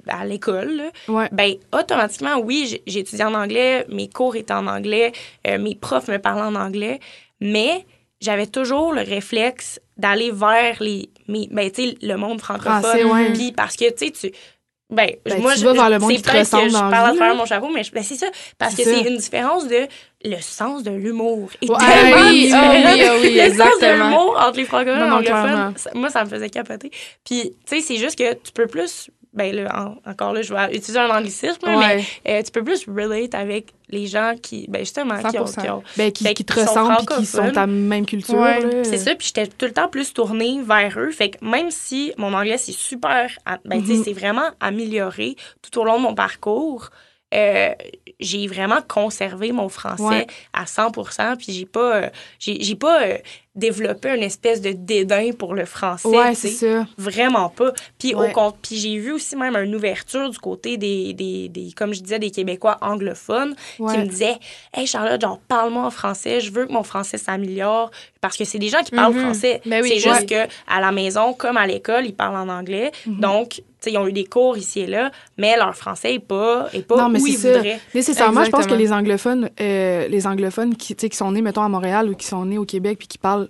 [0.07, 0.83] à l'école,
[1.31, 5.11] ben, automatiquement, oui, étudié en anglais, mes cours étaient en anglais,
[5.45, 6.99] mes profs me parlaient en anglais,
[7.39, 7.85] mais
[8.19, 11.69] j'avais toujours le réflexe d'aller vers les, mes, ben,
[12.01, 13.33] le monde francophone.
[13.33, 14.31] Puis parce que, tu sais, tu
[14.91, 17.45] ben, ben, moi, je, vers le monde qui te ressemble je parle à travers mon
[17.45, 18.27] chapeau, mais ben, c'est ça.
[18.57, 19.87] Parce que c'est une différence de
[20.23, 21.49] le sens de l'humour.
[21.61, 21.93] Et oui, ah
[22.29, 22.53] oui,
[23.21, 26.49] oui, le sens de l'humour entre les francophones et les anglophones, moi, ça me faisait
[26.49, 26.91] capoter.
[27.25, 30.75] Puis, tu sais, c'est juste que tu peux plus ben là, encore là, je vais
[30.75, 35.17] utiliser un anglicisme, mais euh, tu peux plus relate avec les gens qui, ben justement,
[35.17, 38.45] qui, ont, qui, ont, ben, qui, qui te ressemblent et qui sont ta même culture.
[38.83, 41.11] C'est ça, puis j'étais tout le temps plus tournée vers eux.
[41.11, 43.29] Fait que même si mon anglais, c'est super,
[43.65, 44.03] ben, tu sais, mm-hmm.
[44.03, 46.89] c'est vraiment amélioré tout au long de mon parcours,
[47.33, 47.73] euh,
[48.19, 52.99] j'ai vraiment conservé mon français à 100% puis j'ai pas, euh, j'ai pas
[53.55, 56.07] développer une espèce de dédain pour le français.
[56.07, 56.87] Ouais, c'est ça.
[56.97, 57.73] Vraiment pas.
[57.99, 58.31] Puis, Ouais.
[58.61, 62.17] puis j'ai vu aussi même une ouverture du côté des, des, des- comme je disais,
[62.19, 64.37] des Québécois anglophones qui me disaient
[64.73, 67.91] Hey Charlotte, genre, parle-moi en français, je veux que mon français s'améliore.
[68.21, 69.21] Parce que c'est des gens qui parlent Mhm.
[69.21, 69.61] français.
[69.65, 72.91] Ben oui, c'est juste que à la maison, comme à l'école, ils parlent en anglais.
[73.05, 73.19] Mhm.
[73.19, 76.19] Donc, tu sais, ils ont eu des cours ici et là, mais leur français est
[76.19, 77.53] pas, est pas Non, mais où c'est ils ça.
[77.53, 77.79] voudraient.
[77.95, 81.41] Nécessairement, je pense que les anglophones, euh, les anglophones qui, tu sais, qui sont nés,
[81.41, 83.49] mettons, à Montréal ou qui sont nés au Québec puis qui parlent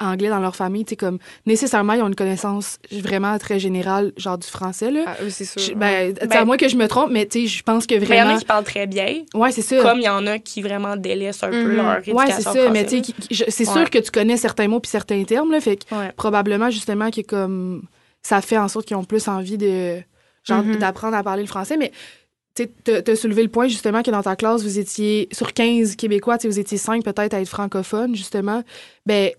[0.00, 4.36] anglais dans leur famille, tu comme, nécessairement, ils ont une connaissance vraiment très générale, genre
[4.36, 5.00] du français, là.
[5.06, 5.60] Ah, oui, c'est sûr.
[5.62, 7.94] Je- ben, Ben- à moins que je me trompe, mais tu sais, je pense que
[7.94, 8.36] Mais il y en vraiment.
[8.36, 9.80] a qui parlent très bien, Ouais, c'est ça.
[9.82, 11.76] comme il y en a qui vraiment délaissent un peu Mhm.
[11.76, 13.72] leur éducation Ouais, c'est ça, mais tu sais, c'est Ouais.
[13.74, 16.12] sûr que tu connais certains mots puis certains termes, là, fait que Ouais.
[16.16, 17.82] probablement, justement, que comme,
[18.22, 19.98] ça fait en sorte qu'ils ont plus envie de,
[20.44, 20.76] genre, Mhm.
[20.76, 21.92] d'apprendre à parler le français, mais
[22.54, 26.38] tu t'as soulevé le point, justement, que dans ta classe, vous étiez, sur 15 Québécois,
[26.42, 28.64] vous étiez 5 peut-être à être francophones, justement.
[29.06, 29.30] Ben,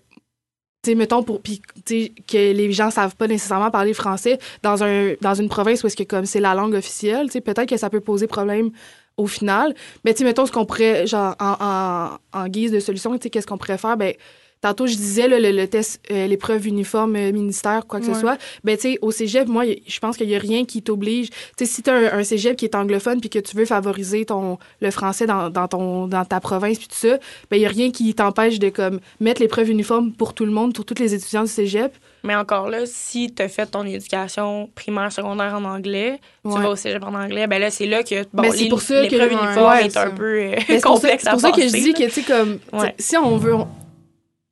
[0.82, 5.12] tu sais, mettons, pour, puis, que les gens savent pas nécessairement parler français dans, un,
[5.20, 8.00] dans une province où est-ce que, comme, c'est la langue officielle, peut-être que ça peut
[8.00, 8.70] poser problème
[9.18, 9.74] au final.
[10.06, 13.24] Mais, tu sais, mettons, ce qu'on pourrait, genre, en, en, en guise de solution, tu
[13.24, 13.98] sais, qu'est-ce qu'on pourrait faire?
[13.98, 14.14] Ben,
[14.60, 18.14] tantôt, je disais, là, le, le test, euh, l'épreuve uniforme euh, ministère, quoi que Ouais.
[18.14, 18.36] ce soit.
[18.64, 21.30] Ben, tu sais, au cégep, moi, je pense qu'il y a rien qui t'oblige.
[21.30, 24.24] Tu sais, si t'as un, un cégep qui est anglophone puis que tu veux favoriser
[24.24, 27.18] ton, le français dans, dans, ton, dans ta province puis tout ça,
[27.50, 30.52] ben, il y a rien qui t'empêche de, comme, mettre l'épreuve uniforme pour tout le
[30.52, 31.92] monde, pour tous les étudiants du cégep.
[32.22, 36.68] Mais encore là, si tu as fait ton éducation primaire, secondaire en anglais, tu vas
[36.68, 39.14] au cégep en anglais, ben là, c'est là que bon, Mais c'est pour ça que-
[39.14, 41.68] uniforme ouais, est un peu euh, Mais c'est pour ça, complexe pour ça que je
[41.68, 42.94] dis que, tu sais, comme, tu Ouais.
[42.98, 43.54] si on veut.
[43.54, 43.66] on-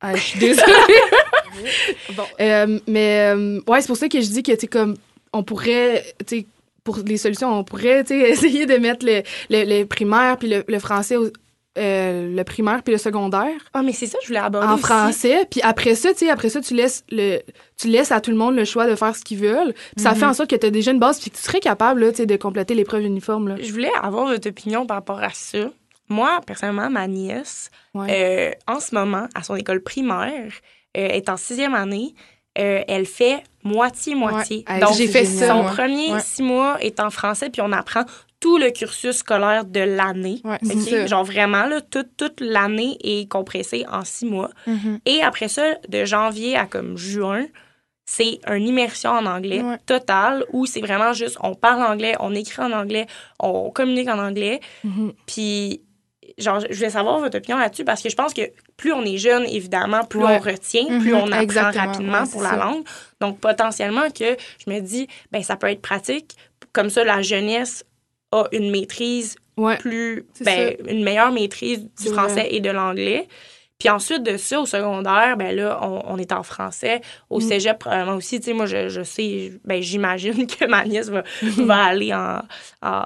[0.01, 0.73] Ah, je suis désolée.
[2.15, 2.23] Bon.
[2.39, 4.95] Euh, mais, euh, ouais, c'est pour ça que je dis que, tu comme,
[5.33, 6.45] on pourrait, tu
[6.83, 10.63] pour les solutions, on pourrait, tu essayer de mettre le, le, le primaire puis le,
[10.67, 11.29] le français, au-
[11.77, 14.83] euh, le primaire puis le secondaire Ah, mais c'est ça je voulais aborder en aussi.
[14.83, 15.45] français.
[15.49, 17.39] Puis après ça, tu sais, après ça, tu laisses, le,
[17.77, 19.73] tu laisses à tout le monde le choix de faire ce qu'ils veulent.
[19.95, 20.15] Puis ça Mhm.
[20.17, 22.11] fait en sorte que tu as déjà une base puis que tu serais capable, là,
[22.11, 23.55] tu sais, de compléter l'épreuve uniforme, là.
[23.61, 25.69] Je voulais avoir votre opinion par rapport à ça.
[26.09, 28.55] Moi, personnellement, ma nièce, Ouais.
[28.67, 30.51] euh, en ce moment, à son école primaire,
[30.97, 32.15] euh, est en sixième année.
[32.57, 34.65] Euh, elle fait moitié-moitié.
[34.69, 34.79] Ouais.
[34.79, 35.71] Donc, j'ai fait ça, son moi.
[35.71, 36.19] premier Ouais.
[36.19, 38.03] six mois est en français, puis on apprend
[38.39, 40.41] tout le cursus scolaire de l'année.
[40.43, 41.07] Ouais.
[41.07, 44.49] Genre vraiment, là, toute, toute l'année est compressée en six mois.
[44.65, 44.99] Mhm.
[45.05, 47.45] Et après ça, de janvier à comme juin,
[48.05, 52.63] c'est une immersion en anglais totale où c'est vraiment juste on parle anglais, on écrit
[52.63, 53.05] en anglais,
[53.39, 54.61] on communique en anglais.
[54.83, 55.13] Mhm.
[55.27, 55.83] Puis,
[56.37, 58.41] genre, je voulais savoir votre opinion là-dessus parce que je pense que
[58.77, 60.37] plus on est jeune, évidemment, plus Ouais.
[60.37, 61.85] on retient, plus on apprend exactement.
[61.91, 62.55] rapidement Ouais, pour la ça.
[62.57, 62.83] langue.
[63.21, 66.35] Donc, potentiellement que je me dis, ben ça peut être pratique.
[66.73, 67.83] Comme ça, la jeunesse
[68.31, 69.77] a une maîtrise Ouais.
[69.77, 72.47] plus, ben, une meilleure maîtrise du français vrai.
[72.55, 73.27] et de l'anglais.
[73.79, 76.99] Puis ensuite de ça, au secondaire, ben là, on, on est en français.
[77.29, 77.41] Au Mm.
[77.41, 81.23] cégep, probablement aussi, tu sais, moi, je, je sais, ben, j'imagine que ma nièce va,
[81.41, 82.39] va aller en,
[82.81, 83.05] en,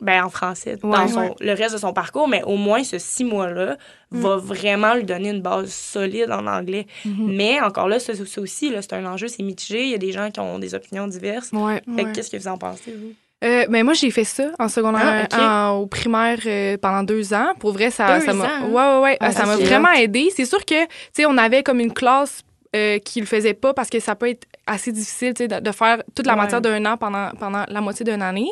[0.00, 1.08] ben, en français dans Ouais.
[1.08, 1.34] son, Ouais.
[1.40, 3.76] le reste de son parcours, mais au moins, ce six mois-là
[4.12, 4.20] Mm.
[4.20, 6.86] va vraiment lui donner une base solide en anglais.
[7.04, 7.34] Mhm.
[7.34, 9.82] Mais encore là, ça, aussi, c'est un enjeu, c'est mitigé.
[9.82, 11.50] Il y a des gens qui ont des opinions diverses.
[11.52, 11.82] Ouais.
[12.14, 13.12] qu'est-ce que vous en pensez, vous?
[13.44, 17.34] Euh, ben moi, j'ai fait ça en secondaire, Ah, en- au primaire euh, pendant deux
[17.34, 17.48] ans.
[17.60, 18.62] Pour vrai, ça Deux ça m'a.
[18.62, 19.16] Ouais, ouais, ouais.
[19.20, 20.30] Ah, ça ça, m'a vraiment aidé.
[20.34, 22.40] C'est sûr que, tu sais, on avait comme une classe
[22.74, 25.60] euh, qui le faisait pas parce que ça peut être assez difficile, tu sais, de,
[25.60, 26.40] de faire toute la Ouais.
[26.40, 28.50] matière d'un an pendant, pendant la moitié d'une année.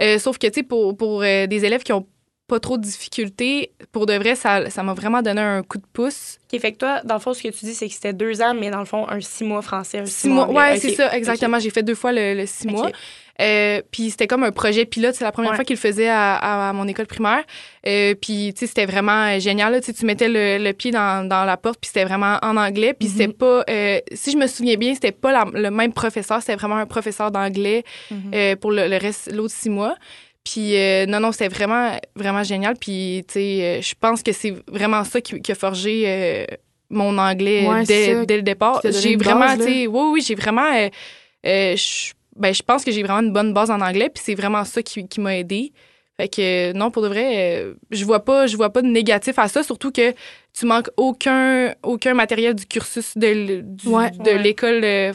[0.00, 2.06] Euh, sauf que, tu sais, pour, pour euh, des élèves qui ont
[2.46, 5.84] pas trop de difficultés, pour de vrai, ça ça m'a vraiment donné un coup de
[5.92, 6.38] pouce.
[6.50, 8.40] OK, fait que toi, dans le fond, ce que tu dis, c'est que c'était deux
[8.40, 10.44] ans, mais dans le fond, un six mois français, un six, Six mois.
[10.44, 10.56] anglais.
[10.56, 11.58] Ouais, c'est ça, exactement.
[11.58, 12.90] J'ai fait deux fois le, le six mois.
[13.40, 15.14] Euh, puis c'était comme un projet pilote.
[15.14, 15.56] C'est la première Ouais.
[15.56, 17.44] fois qu'il le faisait à, à- à mon école primaire.
[17.86, 19.72] Euh, puis, tu sais, c'était vraiment euh, génial.
[19.72, 19.80] Là.
[19.80, 22.56] Tu sais, tu mettais le, le pied dans, dans la porte, puis c'était vraiment en
[22.56, 22.94] anglais.
[22.98, 23.64] Puis c'était pas...
[23.70, 26.40] euh, si je me souviens bien, c'était pas la- le même professeur.
[26.40, 28.30] C'était vraiment un professeur d'anglais Mhm.
[28.34, 29.94] euh, pour le, le reste, l'autre six mois.
[30.44, 32.74] Puis euh, non, non, c'était vraiment, vraiment génial.
[32.80, 36.44] Puis, tu sais, euh, je pense que c'est vraiment ça qui, qui a forgé euh,
[36.90, 38.80] mon anglais Ouais, dès, dès le départ.
[38.84, 40.72] J'ai vraiment, tu sais, oui, oui, j'ai vraiment...
[40.74, 40.88] euh,
[41.46, 44.34] euh, je ben, je pense que j'ai vraiment une bonne base en anglais, puis c'est
[44.34, 45.72] vraiment ça qui, qui m'a aidé.
[46.20, 49.38] Fait que non, pour de vrai, euh, je vois pas, je vois pas de négatif
[49.38, 50.12] à ça, surtout que
[50.52, 54.10] tu manques aucun, aucun matériel du cursus de, l- du- Ouais.
[54.10, 54.42] de Ouais.
[54.42, 55.12] l'école euh,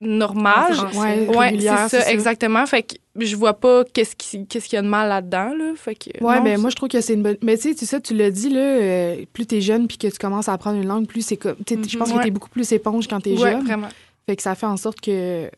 [0.00, 0.72] normale.
[0.94, 2.64] Ouais, c'est ça, exactement.
[2.66, 5.72] Fait que je vois pas qu'est-ce qui- qu'est-ce qu'il y a de mal là-dedans, là.
[5.76, 7.36] Fait que Ouais, non, ben moi je trouve que c'est une bonne.
[7.42, 10.06] Mais tu sais, tu sais, tu l'as dit là, euh, plus t'es jeune puis que
[10.06, 11.56] tu commences à apprendre une langue, plus c'est comme.
[11.68, 12.30] Je pense que t'es Ouais.
[12.30, 13.64] beaucoup plus éponge quand t'es ouais, jeune.
[13.64, 13.88] vraiment.
[14.26, 15.50] Fait que ça fait en sorte que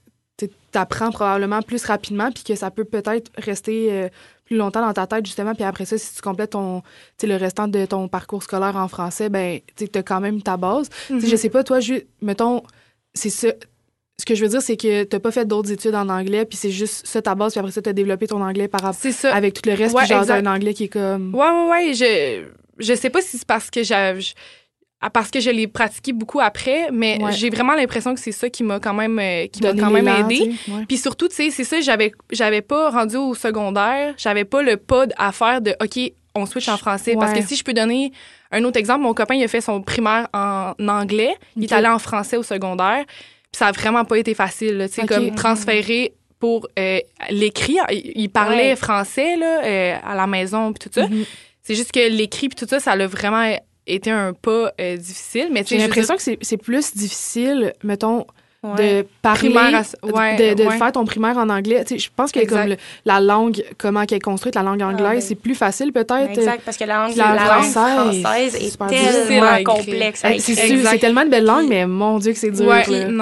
[0.47, 4.09] tu apprends probablement plus rapidement, puis que ça peut peut-être rester euh,
[4.45, 5.55] plus longtemps dans ta tête, justement.
[5.55, 6.83] Puis après ça, si tu complètes ton,
[7.23, 10.89] le restant de ton parcours scolaire en français, ben, tu as quand même ta base.
[11.11, 12.63] Je Je sais pas, toi, je, mettons,
[13.15, 13.49] c'est ça.
[14.21, 16.45] Ce que je veux dire, c'est que tu n'as pas fait d'autres études en anglais,
[16.45, 18.81] puis c'est juste ça ta base, puis après ça, tu as développé ton anglais par
[18.81, 19.01] rapport
[19.33, 21.35] avec tout le reste, puis genre un anglais qui est comme.
[21.35, 21.95] Ouais, ouais, ouais.
[21.95, 22.45] Je,
[22.79, 24.21] je sais pas si c'est parce que j'avais
[25.13, 28.65] parce que je l'ai pratiqué beaucoup après, mais j'ai vraiment l'impression que c'est ça qui
[28.65, 30.53] m'a quand même euh, qui m'a quand même aidé.
[30.89, 34.77] Puis surtout, tu sais, c'est ça, j'avais j'avais pas rendu au secondaire, j'avais pas le
[34.77, 37.15] pod à faire de OK, on switch en français.
[37.19, 38.13] Parce que si je peux donner
[38.51, 41.89] un autre exemple, mon copain il a fait son primaire en anglais, il est allé
[41.89, 46.15] en français au secondaire, puis ça a vraiment pas été facile, tu sais comme transférer
[46.41, 51.07] pour euh, l'écrit, il, parlait français là euh, à la maison puis tout ça.
[51.07, 51.27] Mm-hmm.
[51.63, 53.55] C'est juste que l'écrit puis tout ça, ça l'a vraiment
[53.89, 55.49] été un pas euh, difficile.
[55.53, 58.27] Mais j'ai l'impression que c'est plus difficile, mettons,
[58.63, 61.85] de parler, de, faire ton primaire en anglais.
[61.89, 62.75] je pense que comme
[63.05, 65.21] la langue, comment elle est construite, la langue anglaise, ah, ben.
[65.21, 66.31] c'est plus facile peut-être.
[66.31, 70.25] Exact, parce que la langue, la, française, est, tellement complexe.
[70.39, 72.73] C'est tellement de belles langues, mais mon Dieu que c'est dur.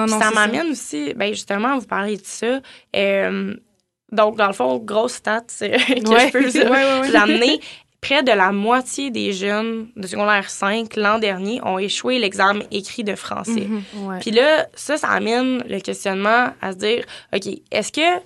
[0.07, 2.59] ça m'amène aussi, ben justement, vous parlez de ça.
[2.95, 3.53] Euh,
[4.11, 7.59] donc, dans le fond, grosse stat que je peux l'amener
[8.01, 13.03] près de la moitié des jeunes de secondaire 5 l'an dernier ont échoué l'examen écrit
[13.03, 13.67] de français.
[13.67, 14.19] Mhm.
[14.21, 18.21] Puis là, ça, ça amène le questionnement à se dire, OK, est-ce que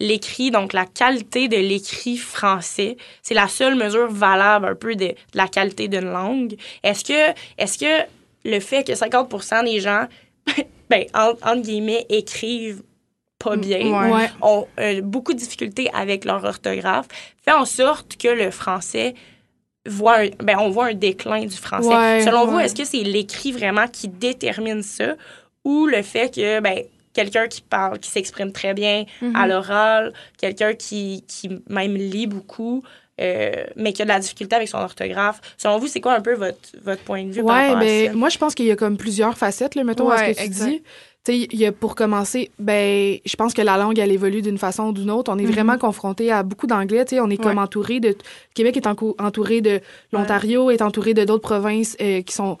[0.00, 5.14] l'écrit, donc la qualité de l'écrit français, c'est la seule mesure valable un peu de,
[5.34, 6.56] la qualité d'une langue?
[6.84, 8.06] Est-ce que, est que
[8.44, 10.06] le fait que 50% des gens,
[10.90, 12.82] ben, entre guillemets, écrivent
[13.38, 17.06] pas mm, bien, ont euh, beaucoup de difficultés avec leur orthographe,
[17.44, 19.14] fait en sorte que le français
[19.86, 22.24] voit un, ben, on voit un déclin du français.
[22.24, 25.14] Selon vous, est-ce que c'est l'écrit vraiment qui détermine ça
[25.64, 29.36] ou le fait que ben, quelqu'un qui parle, qui s'exprime très bien mm-hmm.
[29.36, 32.82] à l'oral, quelqu'un qui, qui même lit beaucoup,
[33.20, 35.40] euh, mais qui a de la difficulté avec son orthographe.
[35.56, 38.12] Selon vous, c'est quoi un peu votre, votre point de vue ouais, par rapport ben,
[38.12, 40.48] Moi, je pense qu'il y a comme plusieurs facettes, là, mettons, à ce que tu
[40.48, 40.82] dis
[41.34, 44.92] y a pour commencer, ben, je pense que la langue, elle évolue d'une façon ou
[44.92, 45.32] d'une autre.
[45.32, 45.52] On est mm-hmm.
[45.52, 47.04] vraiment confronté à beaucoup d'anglais.
[47.20, 48.16] On est comme entouré de.
[48.54, 49.80] Québec est entouré de.
[50.12, 52.58] L'Ontario est entouré de d'autres provinces euh, qui sont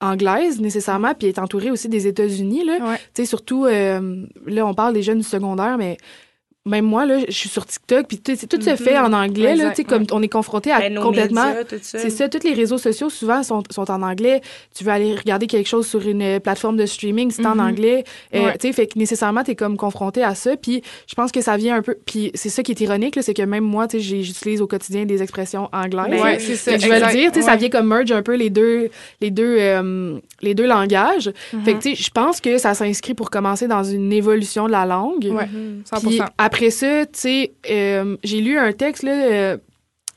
[0.00, 2.64] anglaises nécessairement, puis est entouré aussi des États-Unis.
[2.64, 2.98] Là.
[3.24, 5.96] Surtout, euh, là, on parle des jeunes du secondaire, mais
[6.64, 9.72] même moi, là, je suis sur TikTok, puis tout, tout se fait en anglais, là,
[9.72, 11.52] tu comme on est confronté à ben, complètement...
[11.80, 14.40] C'est ça, tous les réseaux sociaux, souvent, sont, sont, en anglais.
[14.76, 17.68] Tu veux aller regarder quelque chose sur une plateforme de streaming, c'est en mm-hmm.
[17.68, 18.04] anglais.
[18.34, 21.40] Euh, tu sais, fait que nécessairement, t'es comme confronté à ça, puis je pense que
[21.40, 21.96] ça vient un peu...
[22.06, 25.04] Puis c'est ça qui est ironique, c'est que même moi, tu sais, j'utilise au quotidien
[25.04, 26.22] des expressions anglaises.
[26.22, 26.78] Ben, c'est ça.
[26.78, 28.88] Je vais le dire, tu sais, ça vient comme merge un peu les deux,
[29.20, 31.32] les deux, euh, les deux langages.
[31.64, 34.72] Fait que, tu sais, je pense que ça s'inscrit pour commencer dans une évolution de
[34.72, 35.24] la langue.
[35.24, 35.48] Ouais,
[35.92, 39.56] 100% après ça, tu sais, euh, j'ai lu un texte, là, euh,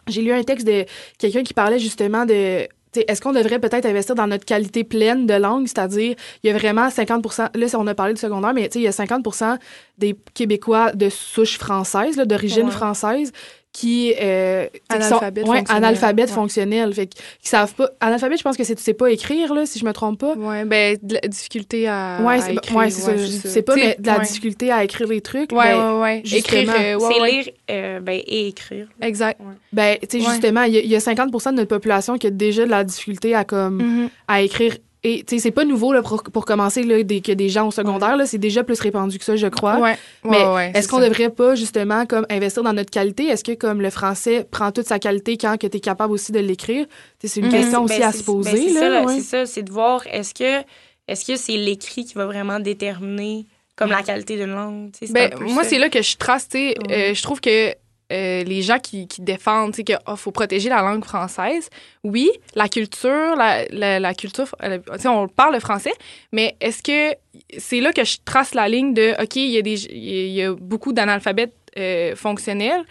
[0.08, 0.86] j'ai lu un texte de
[1.18, 2.68] quelqu'un qui parlait justement de
[3.08, 6.58] est-ce qu'on devrait peut-être investir dans notre qualité pleine de langue, c'est-à-dire il y a
[6.58, 9.58] vraiment 50% là on a parlé du secondaire mais il y a 50%
[9.98, 13.34] des Québécois de souche française, d'origine française
[13.76, 18.76] qui, euh, analphabètes ouais, analphabètes fonctionnels fait qui savent pas analphabète je pense que c'est
[18.76, 20.34] tu sais pas écrire là si je me trompe pas.
[20.36, 23.18] Ouais ben de la difficulté à, ouais, c'est écrire ouais, c'est ça.
[23.18, 26.38] je sais pas mais de la difficulté à écrire les trucs ouais ben, ouais ouais.
[26.38, 28.88] écrire euh, c'est lire euh, ben, et écrire.
[29.02, 29.42] Exact.
[29.74, 32.72] Ben tu sais justement il y, a 50% de notre population qui a déjà de
[32.72, 34.10] la difficulté à comme mm-hmm.
[34.30, 34.78] à écrire
[35.08, 37.68] et tu sais, c'est pas nouveau là, pour, pour commencer là, des, que des gens
[37.68, 39.78] au secondaire, c'est déjà plus répandu que ça, je crois.
[39.80, 39.98] Ouais.
[40.24, 43.28] Mais est-ce qu'on devrait pas justement comme investir dans notre qualité?
[43.28, 46.32] Est-ce que comme le français prend toute sa qualité quand que tu es capable aussi
[46.32, 46.88] de l'écrire?
[47.24, 47.52] C'est une mhm.
[47.52, 48.74] question aussi ben, à se ben, poser.
[48.74, 50.66] là, c'est ça, c'est de voir est-ce que
[51.08, 54.90] est-ce que c'est l'écrit qui va vraiment déterminer comme la qualité d'une langue?
[55.12, 57.76] Ben, moi, c'est là que je trace, tu sais, euh, je trouve que
[58.12, 61.70] euh, les gens qui, qui défendent qu'il oh, faut protéger la langue française,
[62.04, 65.94] oui, la culture, la, la, culture, euh, on parle le français,
[66.32, 67.18] mais est-ce que
[67.58, 70.94] c'est là que je trace la ligne de, OK, il y a, y a beaucoup
[70.94, 72.86] d'analphabètes euh, fonctionnels,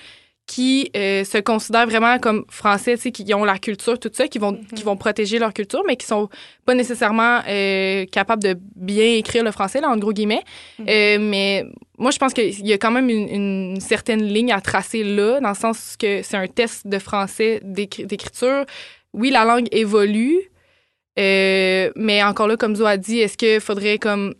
[0.46, 4.28] qui euh, se considèrent vraiment comme français, tu sais, qui ont la culture, tout ça,
[4.28, 4.85] qui vont, qui mhm.
[4.85, 6.28] vont protéger leur culture, mais qui sont
[6.66, 10.42] pas nécessairement euh, capables de bien écrire le français, là, en gros guillemets.
[10.78, 10.87] Mhm.
[10.88, 11.64] Euh, mais
[11.98, 15.48] moi, je pense qu'il y a quand même une, certaine ligne à tracer là, dans
[15.48, 18.64] le sens que c'est un test de français d'écriture.
[19.14, 20.50] Oui, la langue évolue,
[21.16, 24.35] mais encore là, comme Zo a dit, est-ce qu'il faudrait comme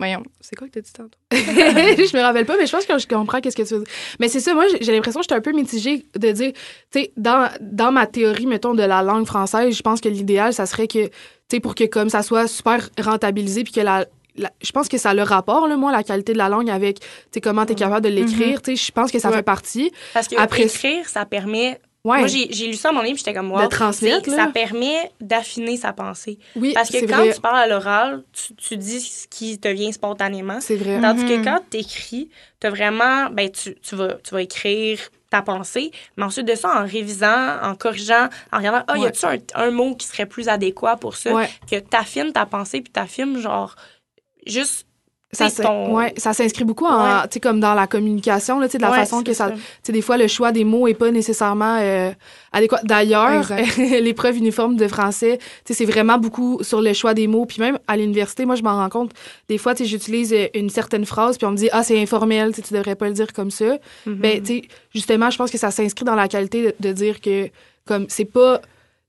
[0.00, 1.16] Voyons, c'est quoi que t'as dit tantôt?
[1.30, 3.92] je me rappelle pas, mais je pense que je comprends qu'est-ce que tu veux dire.
[4.18, 6.52] Mais c'est ça, moi, j'ai l'impression que j'étais un peu mitigée de dire,
[6.90, 10.52] tu sais, dans, dans ma théorie, mettons, de la langue française, je pense que l'idéal,
[10.52, 11.12] ça serait que, tu
[11.50, 14.04] sais, pour que comme ça soit super rentabilisé, puis que la,
[14.36, 16.70] la- je pense que ça a le rapport, là, moi, la qualité de la langue
[16.70, 18.60] avec, tu sais, comment tu es capable de l'écrire.
[18.62, 19.36] Tu sais, je pense que ça Ouais.
[19.36, 19.92] fait partie.
[20.12, 21.78] Parce que Après- écrire, ça permet.
[22.04, 22.18] Ouais.
[22.18, 24.30] Moi, j'ai lu ça à mon livre, j'étais comme, wow, De transmettre.
[24.30, 26.38] Ça permet d'affiner sa pensée.
[26.54, 27.32] oui, Parce que quand vrai.
[27.32, 30.60] tu parles à l'oral, tu, tu dis ce qui te vient spontanément.
[30.60, 31.00] C'est vrai.
[31.00, 31.44] Tandis que Mhm.
[31.44, 32.28] quand tu écris,
[32.60, 34.98] tu vraiment, ben, tu, tu, vas, tu vas écrire
[35.30, 39.08] ta pensée, mais ensuite de ça, en révisant, en corrigeant, en regardant, ah, y Ouais.
[39.08, 41.32] a-tu un, un mot qui serait plus adéquat pour ça?
[41.32, 41.48] Ouais.
[41.70, 43.76] Que tu affines ta pensée, puis tu affines, genre,
[44.46, 44.86] juste.
[45.34, 47.22] Ça, ton- ouais, ça s'inscrit beaucoup en, Ouais.
[47.24, 49.50] tu sais, comme dans la communication, là, tu sais, de la Ouais, façon que ça,
[49.50, 52.10] tu sais, des fois, le choix des mots est pas nécessairement euh,
[52.52, 52.80] adéquat.
[52.84, 57.46] D'ailleurs, l'épreuve uniforme de français, tu sais, c'est vraiment beaucoup sur le choix des mots.
[57.46, 59.12] Puis même à l'université, moi, je m'en rends compte.
[59.48, 62.00] Des fois, tu sais, j'utilise euh, une certaine phrase, puis on me dit, ah, c'est
[62.00, 63.76] informel, tu devrais pas le dire comme ça.
[64.06, 64.14] Mhm.
[64.14, 64.62] Ben, tu sais,
[64.94, 67.48] justement, je pense que ça s'inscrit dans la qualité de, de dire que,
[67.86, 68.60] comme, c'est pas.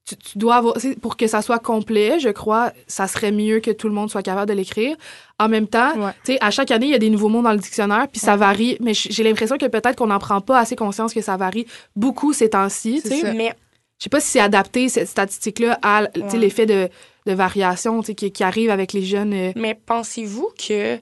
[0.07, 0.75] Tu, tu dois avoir.
[1.01, 4.21] Pour que ça soit complet, je crois, ça serait mieux que tout le monde soit
[4.21, 4.95] capable de l'écrire.
[5.39, 6.11] En même temps, Ouais.
[6.23, 8.19] tu sais, à chaque année, il y a des nouveaux mots dans le dictionnaire, puis
[8.19, 8.77] ça varie.
[8.81, 11.65] Mais j'ai l'impression que peut-être qu'on n'en prend pas assez conscience que ça varie
[11.95, 13.01] beaucoup ces temps-ci.
[13.35, 13.53] Mais
[13.97, 16.37] Je sais pas si c'est adapté, cette statistique-là, à tu sais, Ouais.
[16.39, 16.89] l'effet de,
[17.25, 19.33] de variation tu sais, qui, qui arrive avec les jeunes.
[19.33, 20.99] euh, Mais pensez-vous que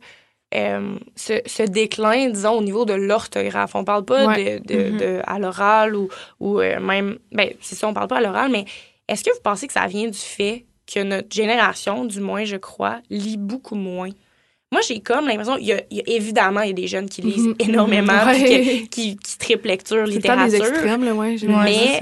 [0.56, 4.60] euh, ce, ce déclin, disons, au niveau de l'orthographe, on parle pas Ouais.
[4.60, 4.98] de, de- Mhm.
[5.00, 6.08] de- à l'oral ou,
[6.40, 8.66] ou euh, même, ben, c'est ça, on parle pas à l'oral, mais
[9.08, 12.58] est-ce que vous pensez que ça vient du fait que notre génération, du moins, je
[12.58, 14.10] crois, lit beaucoup moins?
[14.72, 16.88] Moi, j'ai comme l'impression, il y, a, il y a- évidemment, il y a des
[16.88, 17.56] jeunes qui lisent Mhm.
[17.60, 18.64] énormément, puis Ouais.
[18.66, 20.66] que- qui, qui triplent lecture, temps des littérature.
[20.66, 21.36] extrêmes, là, ouais.
[21.40, 22.00] Mais-.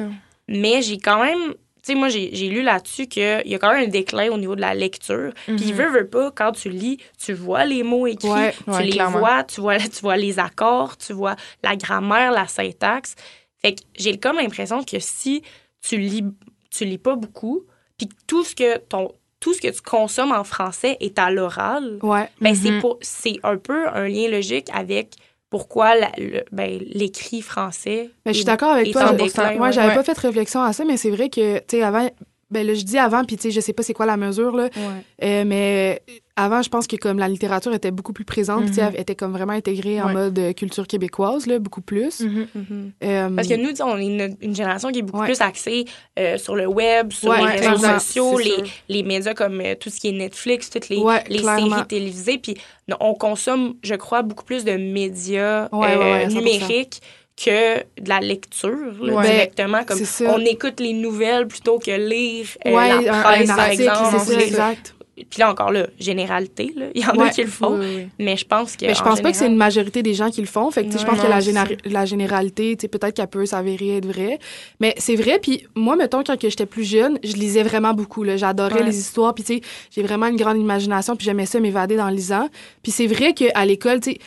[0.48, 3.86] Mais j'ai quand même, tu sais, moi, j'ai lu là-dessus qu'il y a quand même
[3.86, 5.34] un déclin au niveau de la lecture.
[5.46, 5.74] Puis, Mhm.
[5.74, 8.92] veux, veux pas, quand tu lis, tu vois les mots écrits, Ouais, tu ouais, les
[8.92, 9.20] clairement.
[9.20, 13.16] vois, tu vois, tu vois les accords, tu vois la grammaire, la syntaxe.
[13.62, 15.42] Fait que j'ai comme l'impression que si
[15.82, 16.24] tu lis,
[16.72, 17.66] tu lis pas beaucoup,
[17.98, 21.32] puis que tout ce que ton tout ce que tu consommes en français est à
[21.32, 22.30] l'oral, Ouais.
[22.42, 25.16] ben c'est pour c'est un peu un lien logique avec
[25.50, 28.12] pourquoi la- le- ben, l'écrit français.
[28.24, 29.12] Ben, je suis est- d'accord avec est toi.
[29.14, 29.74] déclin, Moi, ouais.
[29.74, 29.96] j'avais Ouais.
[29.96, 32.08] pas fait réflexion à ça, mais c'est vrai que, tu sais, avant,
[32.52, 34.56] ben là, je dis avant, puis tu sais, je sais pas c'est quoi la mesure,
[34.56, 35.04] là, Ouais.
[35.24, 36.02] euh, mais
[36.36, 39.54] avant, je pense que comme la littérature était beaucoup plus présente, elle était comme vraiment
[39.54, 42.22] intégrée en mode euh, culture québécoise, là, beaucoup plus.
[42.22, 42.48] Mhm.
[42.56, 42.92] Mhm.
[43.04, 45.28] Euh, Parce que nous, on est une, une génération qui est beaucoup Ouais.
[45.28, 45.86] plus axée
[46.20, 48.56] euh, sur le web, sur les réseaux sociaux, les,
[48.90, 52.38] les médias comme euh, tout ce qui est Netflix, toutes les, les séries télévisées.
[52.38, 52.56] Puis
[53.00, 56.34] on consomme, je crois, beaucoup plus de médias Ouais, euh, ouais, ouais, 100%.
[56.34, 57.02] numériques
[57.36, 58.70] que de la lecture
[59.02, 59.24] là, Ouais.
[59.30, 59.84] directement.
[59.84, 63.82] Comme on écoute les nouvelles plutôt que lire euh, ouais, la presse, un par article,
[63.84, 64.20] exemple.
[64.26, 64.96] c'est ça, Les- exact.
[65.30, 66.86] Puis là, encore là, généralité, là.
[66.94, 67.74] il y en a qui le font.
[67.78, 68.08] Oui, oui, oui.
[68.20, 68.86] Mais je pense que.
[68.86, 70.70] Mais je en pense pas que c'est une majorité des gens qui le font.
[70.72, 73.16] Fait que, tu sais, je pense que non, la, généra- la généralité, tu sais, peut-être
[73.16, 74.40] qu'elle peut s'avérer être vraie.
[74.80, 75.40] Mais c'est vrai.
[75.42, 78.24] Puis moi, mettons, quand que j'étais plus jeune, je lisais vraiment beaucoup.
[78.24, 78.38] là.
[78.38, 78.84] J'adorais Ouais.
[78.84, 79.34] les histoires.
[79.34, 81.16] Puis, tu sais, j'ai vraiment une grande imagination.
[81.16, 82.48] Puis j'aimais ça m'évader dans le lisant.
[82.84, 84.20] Puis c'est vrai qu'à l'école, tu sais,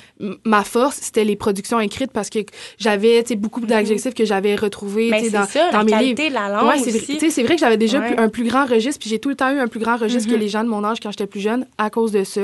[0.45, 2.41] ma force, c'était les productions écrites parce que
[2.79, 5.91] j'avais, tu sais, beaucoup d'adjectifs que j'avais retrouvés, tu sais, dans, ça, dans la mes
[5.93, 6.01] livres.
[6.01, 8.19] qualité de la langue Ouais, c'est vrai, que j'avais déjà Ouais.
[8.19, 10.35] un plus grand registre, puis j'ai tout le temps eu un plus grand registre que
[10.35, 10.41] Mhm.
[10.41, 12.43] les gens de mon âge quand j'étais plus jeune à cause de ça.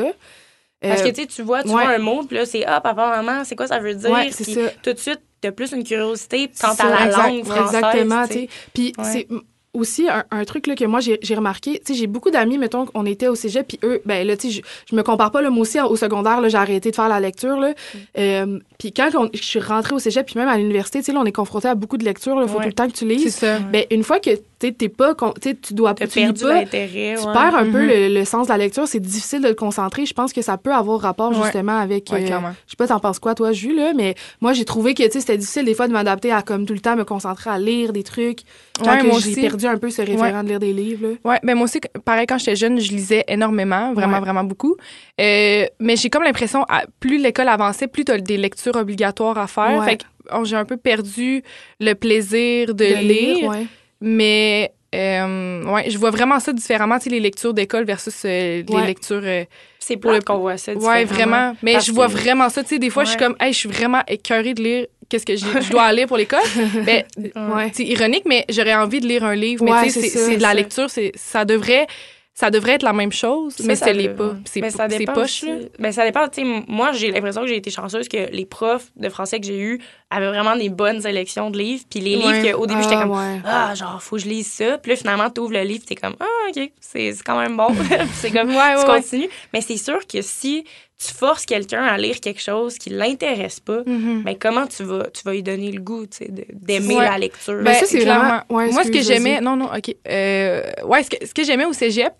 [0.82, 1.74] Parce Euh, que tu sais, tu vois, tu ouais.
[1.74, 4.10] vois un mot, puis là, c'est ah, papa, maman, c'est quoi ça veut dire?
[4.10, 4.70] Ouais, c'est Puis ça.
[4.82, 7.74] tout de suite, t'as plus une curiosité quant à la exact, langue française.
[7.74, 8.48] Exactement, tu sais.
[8.72, 9.26] Puis Ouais.
[9.72, 12.86] Aussi un, un truc là, que moi j'ai remarqué, tu sais, j'ai beaucoup d'amis, mettons,
[12.94, 15.50] on était au cégep, puis eux, ben là, tu sais, je, me compare pas, là,
[15.50, 17.70] moi aussi, au secondaire, j'ai arrêté de faire la lecture, là.
[17.70, 17.98] Mm.
[18.18, 21.20] Euh, puis quand je suis rentrée au cégep, puis même à l'université, tu sais, là,
[21.20, 22.62] on est confronté à beaucoup de lectures, là, faut Ouais.
[22.64, 23.34] tout le temps que tu lises.
[23.36, 23.58] ça.
[23.60, 27.14] Ben, une fois que, tu t'es pas, tu tu dois tu perdu pas, tu ouais.
[27.16, 27.86] perds un peu Mhm.
[27.88, 30.04] le, le sens de la lecture, c'est difficile de te concentrer.
[30.04, 32.12] Je pense que ça peut avoir rapport justement avec.
[32.12, 32.18] Euh,
[32.66, 35.12] je sais pas, t'en penses quoi, toi, Jules, là, mais moi, j'ai trouvé que tu
[35.12, 37.58] sais, c'était difficile des fois de m'adapter à comme tout le temps me concentrer à
[37.58, 38.40] lire des trucs.
[38.82, 39.34] Quand j'ai aussi.
[39.60, 41.08] Perdu un peu ce référent de lire des livres.
[41.08, 41.30] Là.
[41.32, 44.20] Ouais, ben moi aussi, pareil, quand j'étais jeune, je lisais énormément, vraiment, Ouais.
[44.20, 44.76] vraiment beaucoup.
[45.20, 46.64] Euh, mais j'ai comme l'impression,
[47.00, 49.78] plus l'école avançait, plus t'as des lectures obligatoires à faire.
[49.78, 49.84] Ouais.
[49.84, 51.42] Fait que oh, j'ai un peu perdu
[51.80, 53.48] le plaisir de, lire.
[53.48, 53.66] ouais.
[54.00, 58.62] Mais euh, ouais, je vois vraiment ça différemment, tu sais, les lectures d'école versus euh,
[58.66, 59.20] les lectures.
[59.22, 59.44] euh,
[59.78, 60.72] C'est Pour le- qu'on voit ça.
[60.74, 61.54] ouais, vraiment.
[61.62, 62.62] Mais Parce je vois que- vraiment ça.
[62.62, 64.86] Tu sais, des fois, je suis comme, hey, je suis vraiment écœurée de lire.
[65.10, 66.40] Qu'est-ce que je dois lire pour l'école?
[66.86, 67.04] ben,
[67.36, 67.70] Ouais.
[67.74, 69.64] c'est ironique, mais j'aurais envie de lire un livre.
[69.64, 71.86] Mais Ouais, tu c'est de la lecture, c'est ça devrait
[72.32, 74.34] ça devrait être la même chose, Ça, mais ça ça l'est le- pas.
[74.46, 75.44] C'est Mais ça dépend poche.
[75.78, 76.26] Ben, ça dépend.
[76.28, 79.46] Tu sais, moi, j'ai l'impression que j'ai été chanceuse que les profs de français que
[79.46, 81.84] j'ai eus avaient vraiment des bonnes sélections de livres.
[81.90, 82.40] Puis les Ouais.
[82.40, 83.40] livres qu'au début, j'étais Ah, comme, ouais.
[83.44, 84.78] ah, genre, faut que je lise ça.
[84.78, 87.68] Puis là, finalement, tu ouvres le livre, t'es comme, ah, OK, c'est quand même bon.
[88.14, 89.28] C'est comme, Ouais, tu continues.
[89.52, 90.64] Mais c'est sûr que si
[91.02, 94.22] tu forces quelqu'un à lire quelque chose qui l'intéresse pas, Mhm.
[94.24, 97.04] ben comment tu vas, tu vas lui donner le goût, tu sais, de- d'aimer Ouais.
[97.08, 97.62] la lecture?
[97.62, 98.24] Ben, ça, c'est clairement.
[98.28, 99.40] vraiment- ouais, Moi, ce que j'aimais.
[99.40, 99.96] Non, non, OK.
[100.08, 102.12] Euh, ouais, ce que, ce que j'aimais au cégep,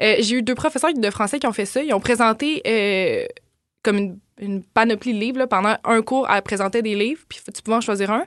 [0.00, 1.82] euh, j'ai eu deux professeurs de français qui ont fait ça.
[1.82, 3.26] Ils ont présenté euh,
[3.82, 5.38] comme une, une panoplie de livres.
[5.38, 5.46] là.
[5.48, 8.24] Pendant un cours, elle présentait des livres, puis tu pouvais en choisir un.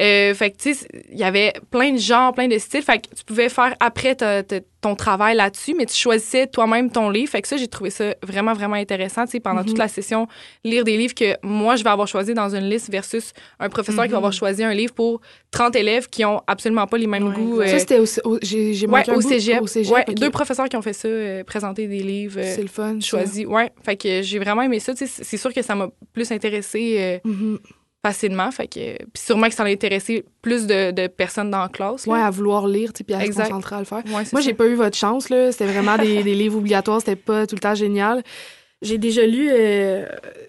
[0.00, 2.82] Euh, fait que, tu sais, il y avait plein de genres, plein de styles.
[2.82, 6.90] Fait que tu pouvais faire après ta- ta- ton travail là-dessus, mais tu choisissais toi-même
[6.90, 7.30] ton livre.
[7.30, 9.66] Fait que ça, j'ai trouvé ça vraiment, vraiment intéressant, tu sais, pendant Mhm.
[9.66, 10.26] toute la session,
[10.64, 14.04] lire des livres que moi, je vais avoir choisi dans une liste versus un professeur
[14.06, 15.20] qui va avoir choisi un livre pour
[15.52, 17.62] 30 élèves qui ont absolument pas les mêmes Ouais, goûts.
[17.62, 19.62] Ça, euh, c'était au, au- j'ai ouais, au cégep.
[19.62, 20.04] Au cégep, Ouais.
[20.16, 22.98] Deux professeurs qui ont fait ça, euh, présenter des livres euh, C'est le fun.
[23.00, 23.06] ça.
[23.06, 23.46] choisis.
[23.46, 24.92] Ouais, fait que j'ai vraiment aimé ça.
[24.92, 27.58] tu sais, C'est sûr que ça m'a plus intéressé euh, Mhm.
[28.04, 28.50] Facilement.
[28.50, 32.06] Fait que, puis sûrement que ça a intéressé plus de, de personnes dans la classe.
[32.06, 34.02] Ouais, à vouloir lire, puis à se concentrer à le faire.
[34.06, 35.50] Ouais, Moi, j'ai pas eu votre chance, là.
[35.50, 37.00] C'était vraiment des, des livres obligatoires.
[37.00, 38.22] C'était pas tout le temps génial.
[38.84, 40.04] J'ai déjà lu euh,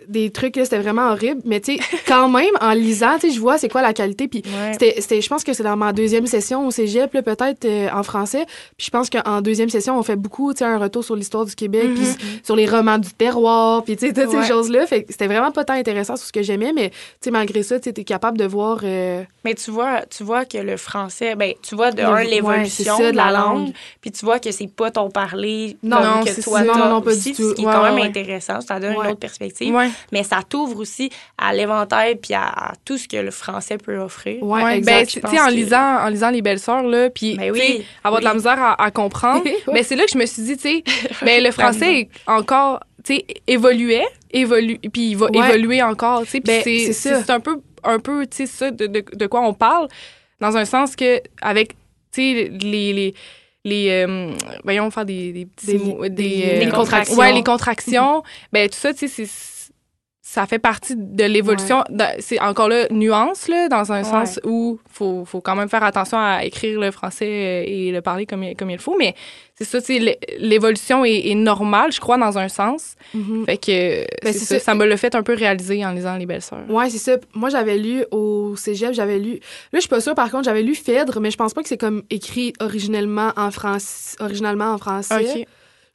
[0.08, 1.42] des trucs, c'était vraiment horrible.
[1.46, 4.28] Mais, tu sais, quand même, en lisant, tu sais, je vois c'est quoi la qualité.
[4.28, 4.78] Puis, Ouais.
[5.00, 8.46] c'était, je pense que c'est dans ma deuxième session au cégep, peut-être euh, en français.
[8.78, 11.46] Puis, je pense qu'en deuxième session, on fait beaucoup, tu sais, un retour sur l'histoire
[11.46, 12.16] du Québec, puis Mhm.
[12.44, 14.42] sur les romans du terroir, puis, tu sais, toutes Ouais.
[14.44, 14.86] ces choses-là.
[14.86, 16.72] Fait c'était vraiment pas tant intéressant sur ce que j'aimais.
[16.74, 18.80] Mais, tu sais, malgré ça, tu es capable de voir.
[18.84, 22.14] euh, Mais tu vois, tu vois que le français, ben, tu vois de Le- un
[22.16, 23.72] ouais, l'évolution ça, de la langue,
[24.02, 26.66] puis tu vois que c'est pas ton parler Non, non, que toi ça.
[26.66, 27.50] Non, non, pas aussi, du tout.
[27.50, 28.02] ce qui est Ouais, quand même ouais.
[28.26, 29.06] Intéressant, ça donne Ouais.
[29.06, 29.90] une autre perspective, Ouais.
[30.12, 33.98] mais ça t'ouvre aussi à l'éventail puis à, à tout ce que le français peut
[33.98, 34.42] offrir.
[34.44, 34.92] Ouais, Ouais, exact.
[34.94, 37.86] ben, tu sais, en que- lisant, en lisant Les Belles Sœurs, là, puis, Ben oui,
[38.04, 38.38] avoir de la oui.
[38.38, 39.74] misère à, à comprendre, Ouais.
[39.74, 40.84] ben, c'est là que je me suis dit, tu sais,
[41.24, 45.48] ben, le français est encore, tu sais, évoluait, évolue, puis il va Ouais.
[45.50, 48.88] évoluer encore, tu sais, Ben, c'est, c'est un peu, un peu, tu sais, ça, de,
[48.88, 49.88] de, de quoi on parle,
[50.42, 51.70] dans un sens que, avec,
[52.12, 53.14] tu sais, les, les,
[53.66, 54.32] les euh,
[54.64, 57.18] voyons faire des, des petits Des- des, des- des contractions.
[57.18, 59.55] ouais les contractions ben tout ça tu sais c'est
[60.36, 61.84] ça fait partie de l'évolution
[62.20, 64.04] c'est encore là nuance là dans un Ouais.
[64.04, 68.02] sens où faut faut quand même faire attention à écrire le français euh, et le
[68.02, 69.16] parler comme il, comme il faut mais
[69.58, 69.80] c'est ça
[70.40, 73.46] l'évolution est, est normale je crois dans un sens Mhm.
[73.46, 76.42] fait que Ben, c'est ça, me l'a fait un peu réaliser en lisant les belles
[76.42, 77.18] sœurs Ouais, c'est ça.
[77.34, 79.34] Moi, j'avais lu au cégep, j'avais lu.
[79.72, 81.70] Là, je suis pas sûre, par contre, j'avais lu Phèdre, mais je pense pas que
[81.70, 84.18] c'est comme écrit originellement en français.
[84.20, 85.46] Originalement en français.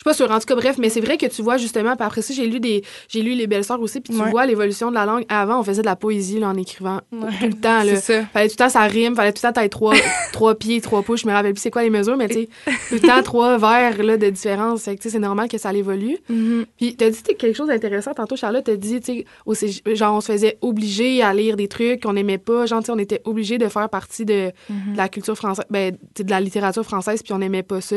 [0.00, 0.30] Suis pas sûre.
[0.30, 1.94] En tout cas, bref, mais c'est vrai que tu vois justement.
[1.94, 4.00] Puis après ça, j'ai lu des, j'ai lu les belles sœurs aussi.
[4.00, 4.30] Puis tu Ouais.
[4.30, 5.24] vois l'évolution de la langue.
[5.28, 7.28] Avant, on faisait de la poésie là, en écrivant Ouais.
[7.38, 7.82] tout le temps.
[7.82, 7.96] Là.
[7.96, 9.92] ça Fallait tout le temps ça rime, fallait tout le temps t'aille trois,
[10.32, 11.20] trois pieds, trois pouces.
[11.20, 12.48] Je me rappelle plus c'est quoi les mesures, mais tu sais,
[12.88, 14.84] tout le temps trois vers là, de différence.
[14.84, 16.16] Fait que, c'est normal que ça évolue.
[16.30, 16.64] Mhm.
[16.78, 18.64] Puis t'as dit quelque chose d'intéressant tantôt, Charlotte.
[18.64, 19.24] T'as dit, tu
[19.54, 22.64] sais, genre on se faisait obliger à lire des trucs qu'on aimait pas.
[22.64, 24.92] Genre, tu sais, on était obligé de faire partie de, Mhm.
[24.92, 27.96] de la culture française, ben, de la littérature française, puis on n'aimait pas ça.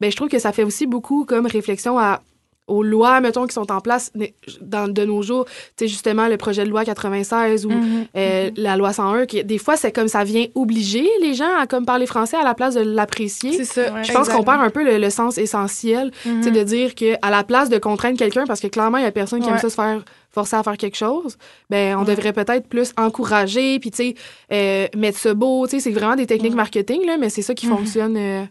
[0.00, 2.20] Ben, je trouve que ça fait aussi beaucoup comme réflexion à
[2.66, 4.10] aux lois, mettons, qui sont en place
[4.62, 5.44] dans, de nos jours.
[5.44, 5.52] Tu
[5.84, 8.06] sais, justement, le projet de loi 96 ou Mhm.
[8.16, 11.66] euh, la loi 101, qui, des fois, c'est comme ça vient obliger les gens à
[11.66, 13.52] comme parler français à la place de l'apprécier.
[13.52, 14.02] c'est ça Ouais.
[14.04, 17.16] Je pense qu'on perd un peu le, le sens essentiel, tu sais, de dire que
[17.20, 19.58] à la place de contraindre quelqu'un, parce que clairement, il y a personne qui aime
[19.58, 21.36] ça se faire forcer à faire quelque chose,
[21.68, 22.14] ben on Ouais.
[22.14, 24.14] devrait peut-être plus encourager, puis tu sais,
[24.52, 27.52] euh, mettre ça beau, tu sais, c'est vraiment des techniques marketing, là, mais c'est ça
[27.54, 28.16] qui fonctionne.
[28.16, 28.44] euh,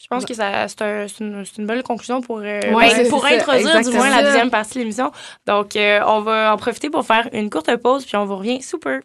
[0.00, 2.88] Je pense que ça, c'est, un- c'est une, c'est une belle conclusion pour, euh, Ouais,
[3.04, 5.10] ben, pour ça, introduire du moins la deuxième partie de l'émission.
[5.46, 8.62] Donc, euh, on va en profiter pour faire une courte pause, puis on vous revient
[8.62, 9.00] super.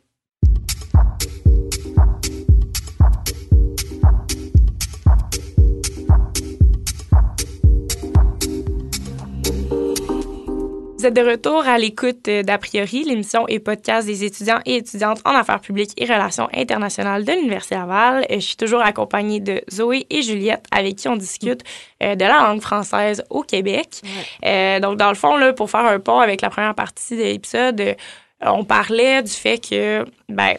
[11.04, 14.78] Vous êtes de retour à l'écoute euh, d'A priori, l'émission et podcast des étudiants et
[14.78, 18.26] étudiantes en affaires publiques et relations internationales de l'Université Laval.
[18.32, 21.62] Euh, Je suis toujours accompagnée de Zoé et Juliette avec qui on discute
[22.02, 24.00] euh, de la langue française au Québec.
[24.46, 27.24] Euh, donc, dans le fond, là, pour faire un pont avec la première partie de
[27.24, 27.98] l'épisode,
[28.40, 30.56] on parlait du fait que, ben,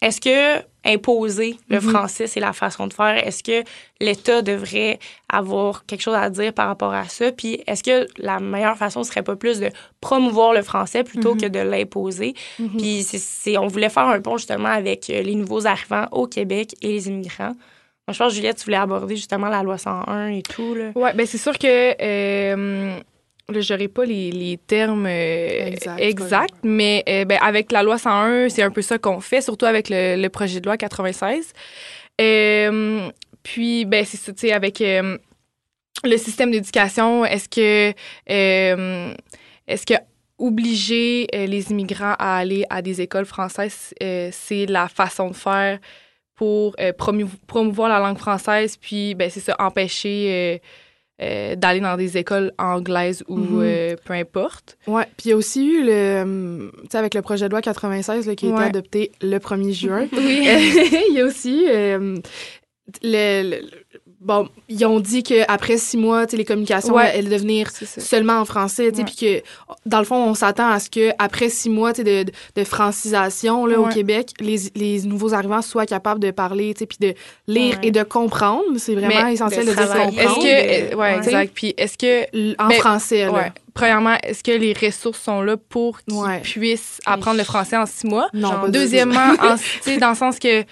[0.00, 1.90] est-ce que imposer le Mhm.
[1.90, 3.26] français, c'est la façon de faire?
[3.26, 3.62] Est-ce que
[4.00, 7.32] l'État devrait avoir quelque chose à dire par rapport à ça?
[7.32, 9.70] Puis est-ce que la meilleure façon serait pas plus de
[10.00, 11.40] promouvoir le français plutôt Mhm.
[11.40, 12.34] que de l'imposer?
[12.58, 12.76] mhm.
[12.78, 16.74] Puis c'est, on voulait faire un pont justement avec euh, les nouveaux arrivants au Québec
[16.82, 17.54] et les immigrants.
[18.08, 20.74] Moi, je pense, Juliette, tu voulais aborder justement la loi 101 et tout.
[20.74, 20.90] Là.
[20.96, 22.96] Ouais, ben c'est sûr que euh,
[23.50, 27.98] là, j'aurais pas les, les termes euh, Exact, exacts, mais euh, ben, avec la loi
[27.98, 31.52] 101, c'est un peu ça qu'on fait, surtout avec le, le projet de loi 96.
[32.20, 33.08] Euh,
[33.42, 37.94] puis, ben c'est ça, tu sais, avec le système d'éducation, est-ce que
[38.26, 39.94] est-ce que
[40.38, 45.78] obliger les immigrants à aller à des écoles françaises, c'est la façon de faire
[46.34, 46.76] pour
[47.46, 50.60] promouvoir la langue française, puis ben c'est ça, empêcher
[51.22, 53.60] euh, d'aller dans des écoles anglaises ou Mhm.
[53.62, 54.78] euh, peu importe.
[54.86, 57.50] Ouais, puis il y a aussi eu le, hum, tu sais, avec le projet de
[57.50, 58.64] loi 96 là, qui a été Ouais.
[58.64, 60.08] adopté le 1er juin.
[60.12, 60.40] Oui.
[61.10, 62.16] il y a aussi euh,
[63.02, 63.89] le- le-
[64.20, 67.22] bon, ils ont dit qu'après six mois, les communications Ouais.
[67.22, 69.42] devenir seulement en français, puis que
[69.86, 72.24] dans le fond, on s'attend à ce que après six mois, de, de,
[72.56, 73.86] de francisation là, au.
[73.90, 77.14] Québec, les, les nouveaux arrivants soient capables de parler, puis de
[77.48, 77.88] lire Ouais.
[77.88, 78.62] et de comprendre.
[78.78, 80.18] C'est vraiment Mais essentiel de de, dire travailler.
[80.18, 80.42] Est-ce comprendre.
[80.46, 80.90] que.
[80.90, 81.52] de- ouais, exact.
[81.54, 82.56] Puis est-ce que.
[82.62, 83.52] En Ben, français, là.
[83.74, 88.06] Premièrement, est-ce que les ressources sont là pour qu'ils puissent apprendre le français en six
[88.06, 88.28] mois?
[88.34, 88.68] Non, Genre.
[88.68, 89.56] Deuxièmement, en-
[90.00, 90.64] dans le sens que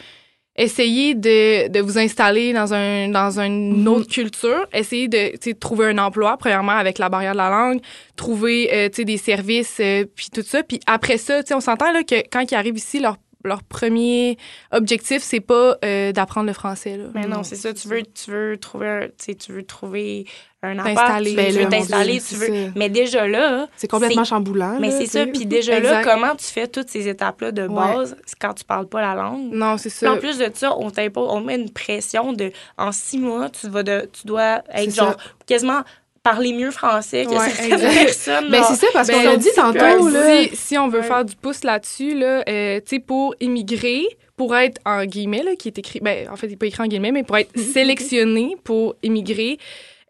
[0.58, 3.88] essayez de, de vous installer dans, un, dans une Mhm.
[3.88, 7.80] autre culture, essayez de trouver un emploi, premièrement, avec la barrière de la langue,
[8.16, 10.62] trouver euh, des services, euh, puis tout ça.
[10.62, 13.16] Puis après ça, on s'entend là, que quand ils arrivent ici, leur,
[13.48, 14.36] leur premier
[14.72, 16.96] objectif, c'est pas euh, d'apprendre le français.
[16.96, 17.04] Là.
[17.14, 17.72] Mais non, Non, c'est ça.
[17.74, 20.26] Tu veux, tu veux trouver, un- tu veux trouver
[20.62, 21.30] un appart, T'installer.
[21.30, 22.46] tu, Ben tu veux t'installer, tu veux.
[22.46, 22.72] ça.
[22.74, 24.78] Mais déjà là, C'est complètement c'est- chamboulant.
[24.80, 25.24] mais là, c'est ça.
[25.26, 27.68] Puis déjà là, comment tu fais toutes ces étapes-là de Ouais.
[27.74, 29.52] base quand tu parles pas la langue?
[29.52, 30.20] Non, c'est Puis en ça.
[30.20, 33.84] plus de ça, on t'impose, on met une pression de en six mois, tu vas
[33.84, 35.16] de, tu dois être C'est genre ça.
[35.46, 35.82] quasiment
[36.22, 38.04] parler mieux français que Ouais, certaines exact.
[38.04, 38.50] personnes.
[38.50, 40.42] Ben, c'est ça, parce Ben, qu'on l'a dit tantôt, là.
[40.44, 41.06] si, si on veut Ouais.
[41.06, 44.04] faire du pouce là-dessus, là, euh, tu sais, pour immigrer,
[44.36, 46.82] pour être en guillemets, là, qui est écrit, ben, en fait, il n'est pas écrit
[46.82, 49.58] en guillemets, mais pour être sélectionné pour immigrer,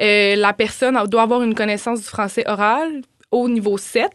[0.00, 4.11] euh, la personne doit avoir une connaissance du français oral au niveau 7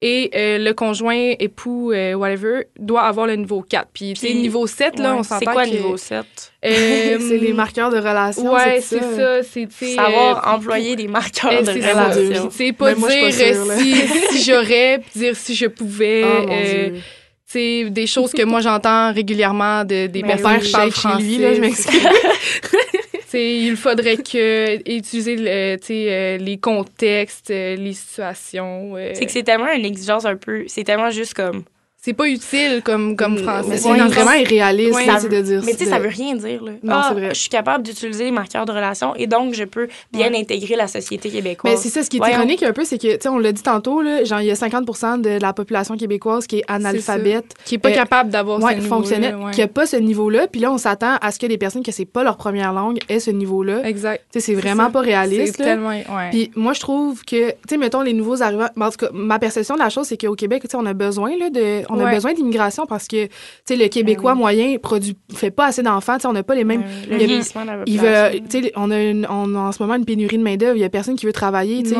[0.00, 3.88] et euh, le conjoint, époux, euh, whatever, doit avoir le niveau 4.
[3.92, 6.24] Puis, tu sais, Puis, niveau 7, là, Ouais, on s'entend C'est quoi que, niveau 7?
[6.66, 8.52] euh, c'est les marqueurs de relation.
[8.52, 9.42] Ouais, c'est c'est ça.
[9.42, 12.48] C'est, Savoir euh, employer des marqueurs de c'est relation.
[12.50, 13.94] Sais, pas Ben, moi, dire pas sûre, si,
[14.38, 16.22] si j'aurais, dire si je pouvais.
[16.24, 17.00] Oh, mon euh, Dieu.
[17.46, 20.90] c'est des choses que moi j'entends régulièrement de, des Mais Mon personnes père qui parlent
[20.92, 21.18] français.
[21.18, 22.00] chez lui, là, je m'excuse.
[23.34, 28.96] Il faudrait que utiliser le- euh, les contextes, euh, les situations.
[28.96, 30.64] euh, C'est que c'est tellement une exigence un peu.
[30.68, 31.64] C'est tellement juste comme.
[32.00, 33.76] C'est pas utile comme comme français.
[33.78, 36.62] C'est vraiment irréaliste, là, ça de dire Mais tu sais, de- ça veut rien dire.
[36.64, 36.72] Là.
[36.82, 37.28] Non, Ah, c'est vrai.
[37.34, 40.86] Je suis capable d'utiliser les marqueurs de relation et donc je peux bien intégrer la
[40.86, 41.72] société québécoise.
[41.74, 43.52] Mais c'est ça, ce qui est ironique un peu, c'est que, tu sais, on l'a
[43.52, 47.54] dit tantôt, là, genre, il y a 50% de la population québécoise qui est analphabète,
[47.64, 50.46] qui est pas euh, capable d'avoir ouais, ce fonctionnel, qui a pas ce niveau-là.
[50.46, 52.98] Puis là, on s'attend à ce que des personnes que c'est pas leur première langue
[53.08, 53.80] aient ce niveau-là.
[53.80, 54.24] Tu Exact.
[54.32, 54.90] sais, c'est vraiment ça.
[54.90, 55.56] pas réaliste.
[55.56, 56.04] C'est tellement ouais.
[56.30, 58.68] Puis moi, je trouve que, tu sais, mettons les nouveaux arrivants.
[58.76, 60.86] ben, En tout cas, ma perception de la chose, c'est qu'au Québec, tu sais, on
[60.86, 62.14] a besoin là, de, on a Ouais.
[62.14, 63.30] besoin d'immigration parce que, tu
[63.64, 64.42] sais, le Québécois Ben oui.
[64.42, 66.16] moyen produit, fait pas assez d'enfants.
[66.16, 66.84] Tu sais, on n'a pas les mêmes.
[67.08, 68.32] Le il vieillissement de la Il population.
[68.40, 70.56] veut, tu sais, on a, une- on a en ce moment une pénurie de main
[70.56, 70.76] d'œuvre.
[70.76, 71.82] Il y a personne qui veut travailler.
[71.82, 71.96] Tu sais,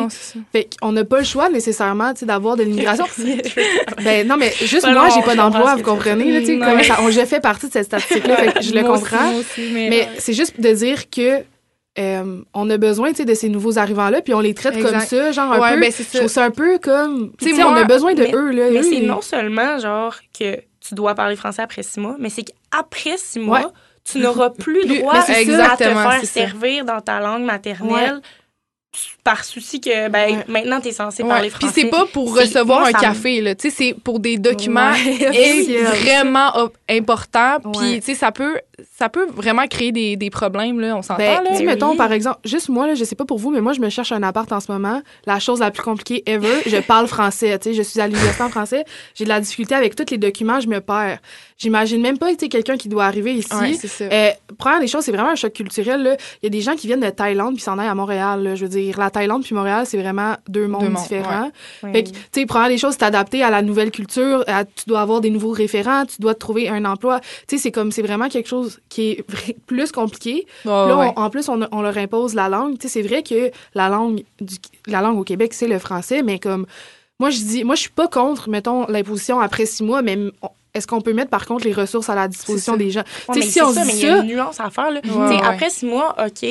[0.53, 3.05] fait qu'on n'a pas le choix nécessairement, tu sais, d'avoir de l'immigration.
[4.05, 7.25] ben non, mais juste Ouais, moi, j'ai pas d'emploi, vous comprenez là, tu sais, je
[7.27, 9.31] fais partie de cette statistique-là, fait que je le Moi aussi, comprends.
[9.31, 11.43] moi aussi, mais, Mais c'est juste de dire que
[11.99, 15.53] euh, on a besoin, de ces nouveaux arrivants-là, puis on les traite comme ça, genre
[15.53, 15.81] un Ouais, peu.
[15.81, 18.33] ben, c'est je trouve ça un peu comme, tu sais, on a besoin de mais-
[18.35, 18.71] eux là.
[18.71, 22.45] Mais c'est non seulement genre que tu dois parler français après six mois, mais c'est
[22.45, 23.67] qu'après six mois, Ouais.
[24.11, 26.25] tu n'auras plus droit à te faire ça.
[26.25, 28.21] servir dans ta langue maternelle
[29.23, 30.45] par souci que ben, Ouais.
[30.49, 31.29] maintenant tu es censé Ouais.
[31.29, 31.81] parler Puis français.
[31.83, 33.55] c'est pas pour recevoir moi, un café, là.
[33.55, 35.83] Tu sais, c'est pour des documents Ouais.
[36.03, 36.53] vraiment
[36.89, 37.59] importants.
[37.61, 38.01] Puis, Ouais.
[38.01, 38.59] tu sais, ça peut,
[38.99, 40.97] ça peut vraiment créer des, des problèmes, là.
[40.97, 41.51] On s'entend, Ben, là.
[41.51, 41.67] tu sais, Oui.
[41.67, 43.89] mettons, par exemple, juste moi, là, je sais pas pour vous, mais moi, je me
[43.91, 45.03] cherche un appart en ce moment.
[45.27, 48.43] La chose la plus compliquée ever, je parle français, tu sais, je suis à l'université
[48.43, 48.85] en français.
[49.15, 51.19] J'ai de la difficulté avec tous les documents, je me perds.
[51.59, 53.53] J'imagine même pas, tu sais, quelqu'un qui doit arriver ici.
[53.55, 54.05] Ouais, c'est ça.
[54.05, 56.03] Euh, première des choses, c'est vraiment un choc culturel.
[56.03, 56.17] là.
[56.43, 58.43] Il y a des gens qui viennent de Thaïlande puis s'en aillent à Montréal.
[58.43, 58.55] là.
[58.55, 61.51] Je veux dire, la Thaïlande puis Montréal, c'est vraiment deux mondes Deux mondes, différents.
[61.83, 61.93] Oui.
[61.93, 64.45] Fait que, tu sais, première des choses, c'est adapté à la nouvelle culture.
[64.47, 67.21] à- tu dois avoir des nouveaux référents, tu dois te trouver un emploi.
[67.49, 69.25] Tu sais, c'est comme, c'est vraiment quelque chose qui est
[69.67, 70.47] plus compliqué.
[70.65, 71.13] Là, ouais.
[71.17, 72.77] on- en plus, on, on leur impose la langue.
[72.85, 76.67] C'est vrai que la langue, du, la langue au Québec, c'est le français, mais comme,
[77.21, 80.17] moi, je dis, moi, je suis pas contre, mettons, l'imposition après six mois, mais
[80.75, 83.03] est-ce qu'on peut mettre, par contre, les ressources à la disposition des gens?
[83.29, 84.71] Ouais, mais si c'est on ça, se mais dit il y a une nuance à
[84.71, 84.91] faire.
[84.91, 85.01] Là.
[85.05, 85.41] Ouais.
[85.43, 86.47] Après six mois, OK,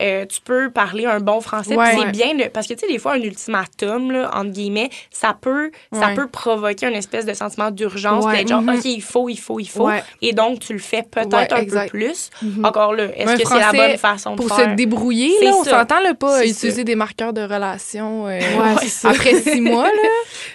[0.00, 1.76] euh, tu peux parler un bon français.
[1.76, 1.96] Ouais.
[1.96, 5.36] C'est bien, de- parce que tu sais, des fois, un ultimatum, là, entre guillemets, ça
[5.38, 8.24] peut, ça peut provoquer une espèce de sentiment d'urgence.
[8.24, 8.46] Ouais.
[8.46, 8.76] genre, Mhm.
[8.78, 9.88] OK, il faut, il faut, il faut.
[10.22, 12.30] Et donc, tu le fais peut-être un peu plus.
[12.42, 12.64] Mhm.
[12.64, 14.70] Encore là, est-ce que c'est la bonne façon de Pour faire?
[14.70, 18.38] se débrouiller, là, on s'entend, là, pas utiliser des marqueurs de relation euh,
[19.04, 20.08] après six mois, là.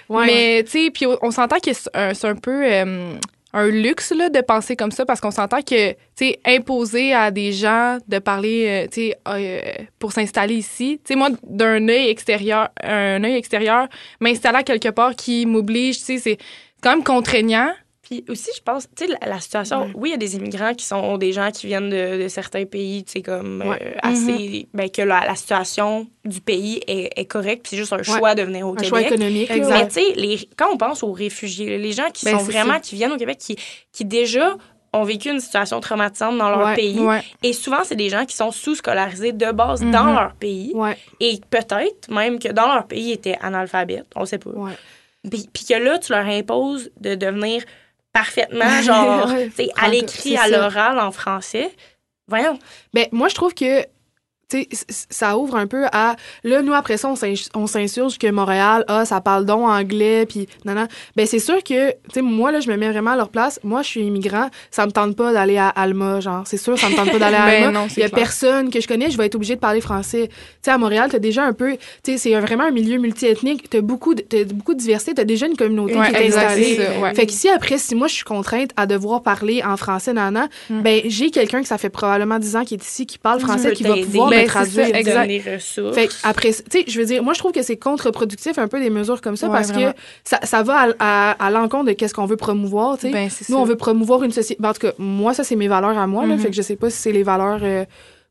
[0.25, 3.13] Mais, tu sais, puis on, s'entend que c'est un, c'est un peu euh,
[3.55, 7.53] un luxe, de penser comme ça, parce qu'on s'entend que, tu sais, imposer à des
[7.53, 9.61] gens de parler, euh, tu euh,
[9.97, 13.87] pour s'installer ici, tu moi, d'un œil extérieur, un œil extérieur,
[14.19, 16.37] m'installer à quelque part qui m'oblige, tu c'est
[16.83, 17.71] quand même contraignant.
[18.07, 20.75] Puis aussi, je pense, tu sais, la, la situation, oui, il y a des immigrants
[20.75, 23.79] qui sont des gens qui viennent de, de certains pays, tu sais, comme Ouais.
[23.81, 24.67] euh, assez.
[24.75, 28.35] Ben, que la, la situation du pays est, est correcte, puis c'est juste un choix
[28.35, 28.89] de venir au Un Québec.
[28.89, 29.49] choix économique.
[29.49, 29.95] Exact.
[29.97, 32.79] Mais tu sais, quand on pense aux réfugiés, les gens qui Ben, sont vraiment, ça.
[32.79, 33.55] qui viennent au Québec, qui,
[33.91, 34.55] qui déjà
[34.93, 36.99] ont vécu une situation traumatisante dans leur Ouais, pays.
[36.99, 37.21] Ouais.
[37.43, 39.91] Et souvent, c'est des gens qui sont sous-scolarisés de base Mhm.
[39.91, 40.71] dans leur pays.
[40.75, 44.05] Ouais, Et peut-être même que dans leur pays, ils étaient analphabètes.
[44.15, 44.51] On sait pas.
[45.29, 47.63] puis que là, tu leur imposes de devenir
[48.15, 51.69] parfaitement, genre, Ouais, tu sais, à l'écrit, à l'oral en français.
[52.27, 52.57] Voyons.
[52.93, 53.85] Ben, moi, je trouve que
[54.89, 56.15] ça ouvre un peu à.
[56.43, 60.25] Là, nous, après ça, on s'ins- on s'insurge que Montréal, ah, ça parle donc anglais,
[60.25, 60.87] puis non, non.
[61.15, 63.59] Ben, c'est sûr que, tu sais, moi, là, je me mets vraiment à leur place.
[63.63, 66.43] Moi, je suis immigrant, ça me tente pas d'aller à Alma, genre.
[66.45, 67.71] C'est sûr, ça me tente pas d'aller à Ben Alma.
[67.79, 68.19] non, Il c'est y a clair.
[68.19, 70.27] personne que je connais, je vais être obligée de parler français.
[70.29, 70.33] Tu
[70.63, 71.73] sais, à Montréal, t'as déjà un peu.
[72.03, 73.69] Tu sais, c'est vraiment un milieu multiethnique.
[73.69, 76.75] T'as beaucoup, de- t'as beaucoup de diversité, t'as déjà une communauté Ouais, qui est installée.
[76.75, 77.13] c'est ça, ouais.
[77.15, 80.81] Fait qu'ici, après, si moi, je suis contrainte à devoir parler en français, nana, Mm.
[80.81, 83.73] ben, j'ai quelqu'un que ça fait probablement 10 ans qui est ici, qui parle français,
[83.73, 84.87] qui va pouvoir Ben, traduire.
[84.87, 85.13] ça, exact.
[85.21, 85.95] Donner des ressources.
[85.95, 88.79] Fait après, tu sais, je veux dire, moi, je trouve que c'est contre-productif un peu
[88.79, 89.91] des mesures comme ça Ouais, parce vraiment.
[89.91, 93.13] que ça, ça va à, à, à l'encontre de qu'est-ce qu'on veut promouvoir, tu sais.
[93.13, 93.61] Ben, c'est Nous, ça.
[93.61, 94.61] on veut promouvoir une société.
[94.61, 96.35] ben, en tout cas, moi, ça, c'est mes valeurs à moi, là.
[96.35, 96.39] Mhm.
[96.41, 97.85] Fait que je sais pas si c'est les valeurs euh,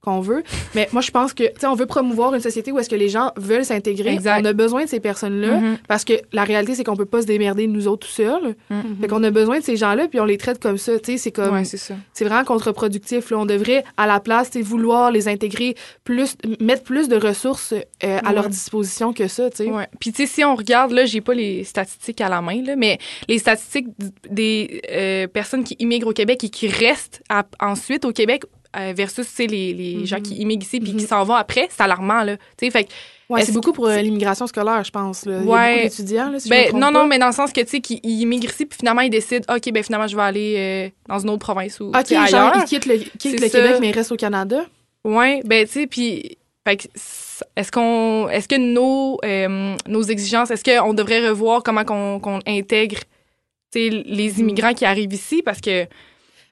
[0.05, 0.43] qu'on veut.
[0.75, 2.95] Mais moi, je pense que, tu sais, on veut promouvoir une société où est-ce que
[2.97, 4.19] les gens veulent s'intégrer.
[4.25, 5.79] On a besoin de ces personnes-là Mhm.
[5.89, 8.55] parce que la réalité, c'est qu'on peut pas se démerder nous autres tout seuls.
[8.71, 8.97] Mhm.
[9.01, 11.19] Fait qu'on a besoin de ces gens-là, puis on les traite comme ça, tu sais.
[11.19, 11.55] C'est comme.
[11.55, 11.95] Ouais, c'est ça.
[12.13, 13.33] C'est vraiment contre-productif.
[13.33, 15.75] On devrait, à la place, tu sais, vouloir les intégrer,
[16.05, 18.35] plus, mettre plus de ressources euh, à Ouais.
[18.35, 19.71] leur disposition que ça, tu sais.
[19.71, 19.87] Ouais.
[20.01, 22.77] Puis, tu sais, si on regarde, là, j'ai pas les statistiques à la main, là,
[22.77, 22.99] mais
[23.29, 23.87] les statistiques
[24.31, 28.43] des euh, personnes qui immigrent au Québec et qui restent à- ensuite au Québec
[28.77, 30.07] euh, versus, les, les Mhm.
[30.07, 31.09] gens qui immigrent ici puis qui Mhm.
[31.09, 32.37] s'en vont après, c'est alarmant, là.
[32.59, 32.89] Fait
[33.31, 35.25] Ouais, c'est beaucoup pour euh, l'immigration scolaire, je pense.
[35.25, 35.39] Là.
[35.41, 35.72] Il y a Ouais.
[35.77, 36.91] beaucoup d'étudiants, là, si je me ben, non, pas.
[36.91, 39.09] non, mais dans le sens que, tu sais, qu'ils ils immigrent ici puis finalement, ils
[39.11, 42.09] décident, OK, ben, finalement, je vais aller euh, dans une autre province ou, OK, tu
[42.09, 42.53] sais, genre, ailleurs.
[42.59, 43.49] ils quittent le, quittent le.
[43.49, 44.66] Québec, mais ils restent au Canada.
[45.05, 46.37] Ouais, ben tu sais, puis
[47.57, 52.99] est-ce qu'on, est-ce que nos euh, nos exigences, est-ce qu'on devrait revoir comment qu'on intègre,
[53.75, 55.43] les immigrants qui arrivent ici?
[55.43, 55.87] Parce que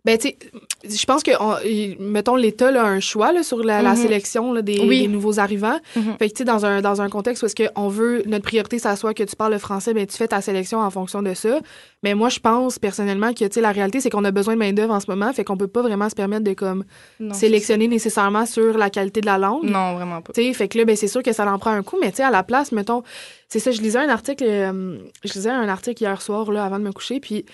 [0.05, 0.37] Ben, tu sais,
[0.85, 3.97] je pense que, on- mettons, l'État a un choix là, sur la, la Mhm.
[3.97, 5.03] sélection là, des, Oui.
[5.03, 5.79] des nouveaux arrivants.
[5.95, 6.17] Mhm.
[6.19, 8.81] Fait que, tu sais, dans un, dans un contexte où est-ce qu'on veut, notre priorité,
[8.81, 11.35] ça soit que tu parles le français, ben, tu fais ta sélection en fonction de
[11.35, 11.61] ça.
[12.03, 14.59] Mais moi, je pense, personnellement, que, tu sais, la réalité, c'est qu'on a besoin de
[14.59, 16.83] main-d'œuvre en ce moment, fait qu'on peut pas vraiment se permettre de, comme,
[17.21, 19.63] non, sélectionner nécessairement sur la qualité de la langue.
[19.63, 20.33] non vraiment pas.
[20.33, 22.11] Tu sais, fait que là, ben, c'est sûr que ça en prend un coup, mais
[22.11, 23.05] tu sais, à la place, mettons,
[23.49, 26.81] c'est ça, je lisais un article, euh, je lisais un article hier soir, là, avant
[26.81, 27.45] de me coucher, puis,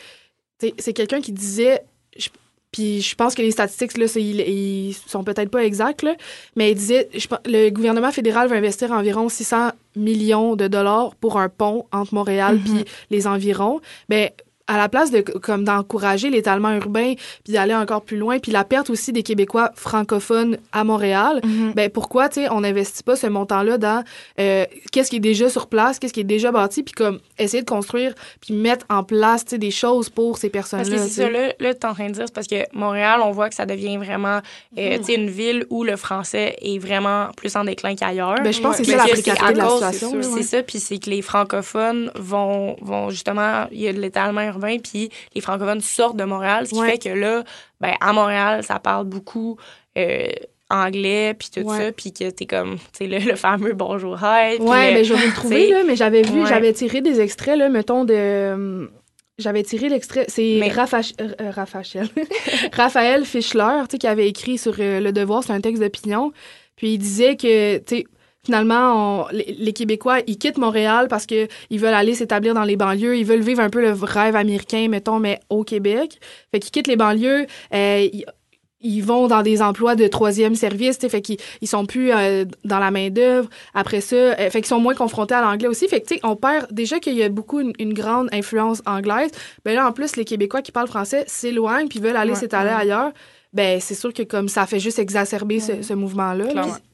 [0.78, 1.82] c'est quelqu'un qui disait,
[2.18, 2.28] je-
[2.70, 6.14] puis je pense que les statistiques, là, ils, ils sont peut-être pas exactes, là,
[6.54, 11.38] mais il disait, je le gouvernement fédéral va investir environ 600 millions de dollars pour
[11.38, 12.62] un pont entre Montréal Mhm.
[12.64, 13.80] puis les environs.
[14.10, 14.28] Ben,
[14.68, 17.14] à la place de comme d'encourager l'étalement urbain
[17.44, 21.72] puis d'aller encore plus loin puis la perte aussi des Québécois francophones à Montréal Mhm.
[21.74, 24.04] ben pourquoi tu sais on n'investit pas ce montant-là dans
[24.38, 27.62] euh, qu'est-ce qui est déjà sur place, qu'est-ce qui est déjà bâti, puis comme essayer
[27.62, 30.96] de construire puis mettre en place tu sais des choses pour ces Parce personnes-là.
[30.96, 33.20] que c'est ça, là, là tu es en train de dire, c'est parce que Montréal,
[33.24, 34.40] on voit que ça devient vraiment,
[34.78, 34.98] euh, Mhm.
[34.98, 38.40] tu sais, une ville où le français est vraiment plus en déclin qu'ailleurs.
[38.42, 40.10] Ben, je pense que c'est ça la précarité de la situation.
[40.10, 40.42] C'est là, c'est ouais.
[40.42, 44.57] ça, puis c'est que les francophones vont, vont justement, il y a de l'étalement urbain,
[44.82, 46.90] puis les francophones sortent de Montréal, ce qui Ouais.
[46.92, 47.44] fait que là,
[47.80, 49.56] ben, à Montréal, ça parle beaucoup
[49.96, 50.28] euh,
[50.70, 51.78] anglais, puis tout Ouais.
[51.86, 54.58] ça, puis que t'es comme, tu sais, le, le fameux bonjour, hi.
[54.60, 56.48] Ouais, le- mais trouver, t'sais, là, mais j'avais vu, ouais.
[56.48, 58.14] j'avais tiré des extraits, là, mettons, de.
[58.14, 58.86] euh,
[59.38, 60.24] J'avais tiré l'extrait.
[60.28, 62.08] C'est Mais- Raphaël, euh, Raphaël.
[62.72, 66.32] Raphaël Fischler, tu sais, qui avait écrit sur euh, Le Devoir, c'est un texte d'opinion.
[66.76, 68.04] Puis il disait que, tu sais,
[68.48, 73.18] finalement, on- les, Québécois, ils quittent Montréal parce qu'ils veulent aller s'établir dans les banlieues.
[73.18, 76.18] Ils veulent vivre un peu le rêve américain, mettons, mais au Québec.
[76.50, 77.46] Fait qu'ils quittent les banlieues.
[77.74, 78.24] euh, ils,
[78.80, 82.78] ils vont dans des emplois de troisième service, fait qu'ils ils sont plus euh, dans
[82.78, 83.50] la main d'œuvre.
[83.74, 85.88] Après ça, euh, fait qu'ils sont moins confrontés à l'anglais aussi.
[85.88, 89.30] Fait que on perd déjà qu'il y a beaucoup une, une grande influence anglaise.
[89.64, 92.70] Ben là, en plus, les Québécois qui parlent français s'éloignent puis veulent aller Ouais, s'étaler
[92.70, 92.76] ouais.
[92.82, 93.10] ailleurs.
[93.54, 96.46] Ben c'est sûr que comme ça fait juste exacerber ce, mouvement-là.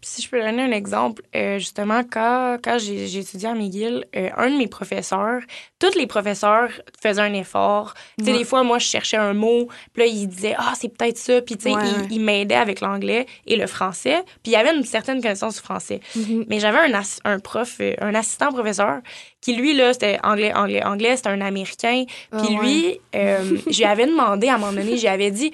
[0.02, 4.28] si je peux donner un exemple, euh, justement, quand, quand j'ai étudié à McGill, euh,
[4.36, 5.40] un de mes professeurs,
[5.80, 6.70] tous les professeurs
[7.02, 7.94] faisaient un effort.
[8.18, 10.88] Tu sais, des fois, moi, je cherchais un mot, puis là, il disait «Ah, c'est
[10.96, 14.52] peut-être ça», puis tu sais, Ouais, il, il m'aidait avec l'anglais et le français, puis
[14.52, 16.00] il y avait une certaine connaissance du français.
[16.14, 16.44] Mhm.
[16.48, 19.00] Mais j'avais un, un prof, euh, un assistant professeur,
[19.40, 22.62] qui, lui, là, c'était anglais, anglais, anglais, c'était un Américain, Ah, puis ouais.
[22.64, 25.52] lui, euh, je lui avais demandé à un moment donné, j'y avais dit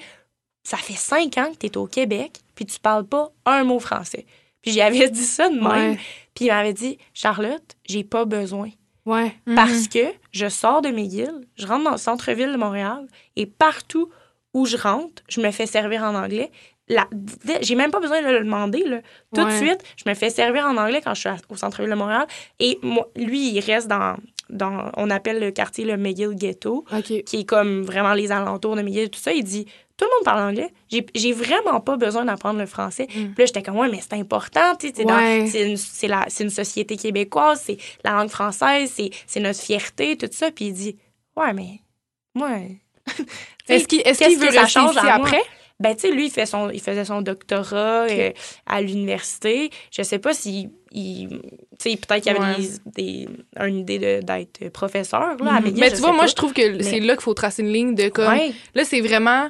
[0.63, 3.79] Ça fait cinq ans que tu es au Québec, puis tu parles pas un mot
[3.79, 4.25] français.
[4.61, 5.91] Puis j'y avais dit ça de même.
[5.91, 5.99] Ouais.
[6.35, 8.69] Puis il m'avait dit Charlotte, j'ai pas besoin.
[9.05, 9.35] Ouais.
[9.55, 14.09] Parce que je sors de McGill, je rentre dans le centre-ville de Montréal et partout
[14.53, 16.51] où je rentre, je me fais servir en anglais.
[17.61, 18.83] J'ai même pas besoin de le demander.
[18.83, 18.99] Là.
[19.33, 21.89] Tout de suite, je me fais servir en anglais quand je suis à- au centre-ville
[21.89, 22.27] de Montréal.
[22.59, 24.17] Et moi, lui, il reste dans,
[24.49, 24.91] dans.
[24.97, 26.85] On appelle le quartier le McGill Ghetto,
[27.23, 29.31] qui est comme vraiment les alentours de McGill, tout ça.
[29.31, 29.65] Il dit
[30.01, 30.73] Tout le monde parle anglais.
[31.13, 33.05] J'ai- vraiment pas besoin d'apprendre le français.
[33.07, 34.73] Puis là, j'étais comme Ouais, mais c'est important.
[34.79, 35.45] c'est dans- Ouais.
[35.47, 35.77] C'est une,
[36.39, 38.91] une société québécoise, c'est la langue française,
[39.27, 40.49] c'est notre fierté, tout ça.
[40.49, 40.95] Puis il dit
[41.37, 41.81] Ouais, mais
[42.33, 42.49] moi.
[43.69, 45.27] Est-ce qu'il est veut que ça change ici à moi?
[45.27, 45.41] après?
[45.79, 48.31] Ben, tu sais, lui, il, fait son, il faisait son doctorat euh,
[48.67, 49.69] à l'université.
[49.91, 50.69] Je sais pas si.
[50.91, 51.41] il-
[51.79, 52.67] Tu sais, peut-être qu'il avait Ouais.
[52.95, 53.29] des, des,
[53.67, 55.65] une idée d'être professeur, là, à Mhm.
[55.65, 56.27] McGill, Mais tu vois, sais moi, pas.
[56.27, 58.27] je trouve que c'est là qu'il faut tracer une ligne de comme.
[58.31, 58.51] Ouais.
[58.75, 59.49] Là, c'est vraiment.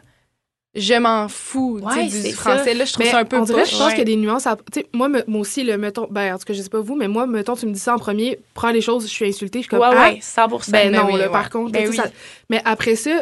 [0.74, 2.74] Je m'en fous tu sais, Ouais, du français.
[2.74, 3.90] Là, je trouve Mais ça un peu on dirait, je pense Ouais.
[3.90, 4.48] qu'il y a des nuances.
[4.48, 4.56] À...
[4.94, 7.10] Moi, me- moi aussi, le mettons, ben, en tout cas, je sais pas vous, mais
[7.10, 9.64] moi, mettons, tu me dis ça en premier, prends les choses, je suis insultée, je
[9.64, 11.32] suis comme, Ouais, ah, ouais, 100 ben Ben non, oui, là, ouais.
[11.32, 11.74] par contre.
[11.74, 11.96] Ben oui.
[11.96, 12.10] ça-
[12.50, 13.22] Mais après ça,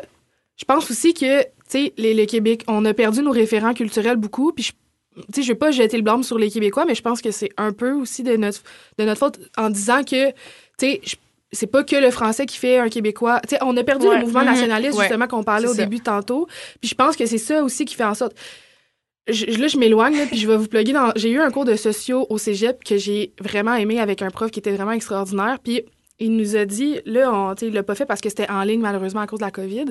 [0.58, 4.18] je pense aussi que, tu sais, les, le Québec, on a perdu nos référents culturels
[4.18, 4.72] beaucoup, puis je
[5.16, 7.32] tu sais, je vais pas jeter le blâme sur les Québécois, mais je pense que
[7.32, 8.62] c'est un peu aussi de notre,
[9.00, 10.34] de notre faute en disant que, tu
[10.80, 11.16] sais, je-
[11.52, 13.39] c'est pas que le français qui fait un Québécois.
[13.47, 14.16] Tu sais, on a perdu Ouais.
[14.16, 14.45] le mouvement Mhm.
[14.47, 15.84] nationaliste, justement, qu'on parlait au ça.
[15.84, 16.47] début tantôt.
[16.80, 18.34] Puis je pense que c'est ça aussi qui fait en sorte.
[19.28, 21.12] Je, là, je m'éloigne, puis je vais vous plugger dans.
[21.16, 24.50] J'ai eu un cours de sociaux au cégep que j'ai vraiment aimé avec un prof
[24.50, 25.58] qui était vraiment extraordinaire.
[25.64, 25.84] Puis
[26.20, 28.82] il nous a dit, là, on, il l'a pas fait parce que c'était en ligne,
[28.82, 29.86] malheureusement, à cause de la COVID.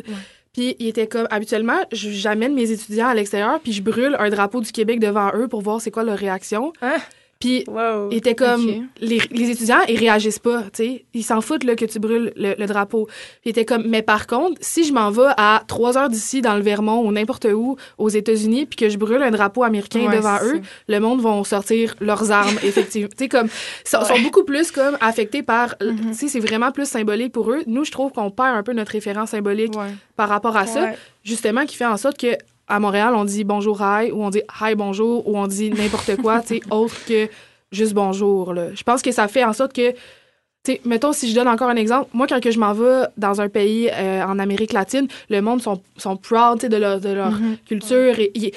[0.52, 4.60] Puis il était comme, habituellement, j'amène mes étudiants à l'extérieur, puis je brûle un drapeau
[4.60, 6.72] du Québec devant eux pour voir c'est quoi leur réaction.
[6.82, 6.96] Hein?
[7.40, 8.08] Puis Wow.
[8.10, 11.04] il était comme les, les étudiants ils réagissent pas tu sais.
[11.14, 13.06] Ils s'en foutent là que tu brûles le, le drapeau.
[13.06, 13.14] Puis
[13.46, 16.56] il était comme mais par contre si je m'en vais à trois heures d'ici dans
[16.56, 20.16] le Vermont ou n'importe où aux États-Unis puis que je brûle un drapeau américain Ouais,
[20.16, 23.08] devant eux le monde vont sortir leurs armes effectivement.
[23.16, 23.48] Tu sais comme
[23.84, 26.08] sont, sont beaucoup plus comme affectés par Mhm.
[26.10, 27.62] tu sais c'est vraiment plus symbolique pour eux.
[27.68, 29.94] Nous je trouve qu'on perd un peu notre référent symbolique Ouais.
[30.16, 30.90] par rapport à ça
[31.22, 32.36] justement qui fait en sorte que
[32.68, 36.16] à Montréal on dit bonjour hi ou on dit hi bonjour ou on dit n'importe
[36.16, 37.28] quoi tu sais autre que
[37.72, 38.74] juste bonjour là.
[38.74, 41.68] Je pense que ça fait en sorte que tu sais mettons si je donne encore
[41.70, 45.06] un exemple, moi quand que je m'en vais dans un pays euh, en Amérique latine,
[45.30, 47.56] le monde sont sont proud de leur de leur Mhm.
[47.66, 48.52] culture et ils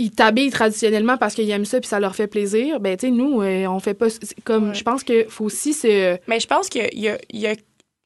[0.00, 2.78] ils t'habillent traditionnellement parce qu'ils aiment ça puis ça leur fait plaisir.
[2.80, 4.74] Ben tu sais nous euh, on fait pas c'est comme Ouais.
[4.74, 7.56] je pense que faut aussi se Mais je pense qu'il y a, y a-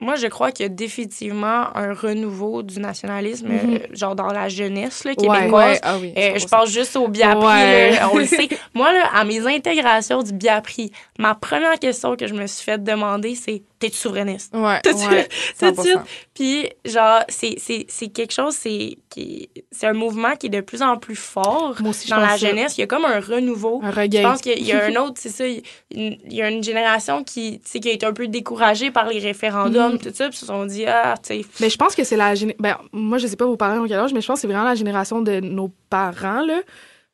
[0.03, 3.74] Moi, je crois qu'il y a définitivement un renouveau du nationalisme, Mhm.
[3.74, 5.74] euh, genre dans la jeunesse là, québécoise.
[5.74, 6.12] Ouais, ah oui.
[6.16, 6.48] Euh, je 100%.
[6.50, 7.90] pense juste au biapri, Ouais.
[7.92, 8.48] là, on le sait.
[8.74, 12.82] Moi, là, à mes intégrations du biapri, ma première question que je me suis fait
[12.82, 14.55] demander, c'est T'es-tu souverainiste?
[14.55, 15.28] Ouais, Tout de ouais, suite.
[15.59, 15.83] Tout de 100%.
[15.83, 15.99] suite.
[16.35, 20.61] Puis, genre, c'est- c'est c'est quelque chose, c'est qui- c'est un mouvement qui est de
[20.61, 22.47] plus en plus fort aussi je dans la ça.
[22.49, 22.78] jeunesse.
[22.78, 23.80] Il y a comme un renouveau.
[23.83, 24.22] un Je regain.
[24.22, 25.62] pense qu'il y a un autre, c'est ça, il
[26.30, 29.99] y a une génération qui, qui a été un peu découragée par les référendums, Mhm.
[29.99, 32.16] tout ça, puis ils se sont dit, ah, tu sais, Mais je pense que c'est
[32.16, 34.37] la géné- ben moi je sais pas vos parents ont quel âge mais je pense
[34.37, 36.61] que c'est vraiment la génération de nos parents là.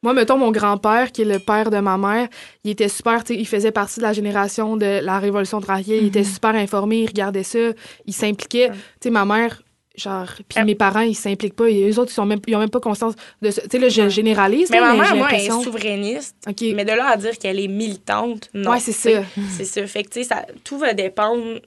[0.02, 2.28] Moi mettons mon grand-père qui est le père de ma mère,
[2.64, 5.98] il était super tu sais, il faisait partie de la génération de la révolution tranquille,
[6.02, 7.58] il était super informé, il regardait ça,
[8.06, 8.68] il s'impliquait.
[8.70, 8.76] Ouais.
[9.00, 9.62] Tu sais ma mère
[9.96, 12.54] genre puis Euh, mes parents ils s'impliquent pas et eux autres ils sont même ils
[12.54, 13.62] ont même pas conscience de ça.
[13.62, 16.36] Tu sais là je généralise Mais là, ma mère, moi, elle est souverainiste.
[16.46, 18.70] Mais de là à dire qu'elle est militante, non.
[18.70, 19.10] ouais, c'est ça.
[19.56, 19.84] C'est ça.
[19.88, 21.60] Fait que, tu sais, ça, tout va dépendre.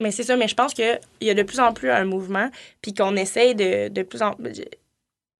[0.00, 2.48] Mais c'est ça, mais je pense qu'il y a de plus en plus un mouvement,
[2.80, 4.34] puis qu'on essaye de, de plus en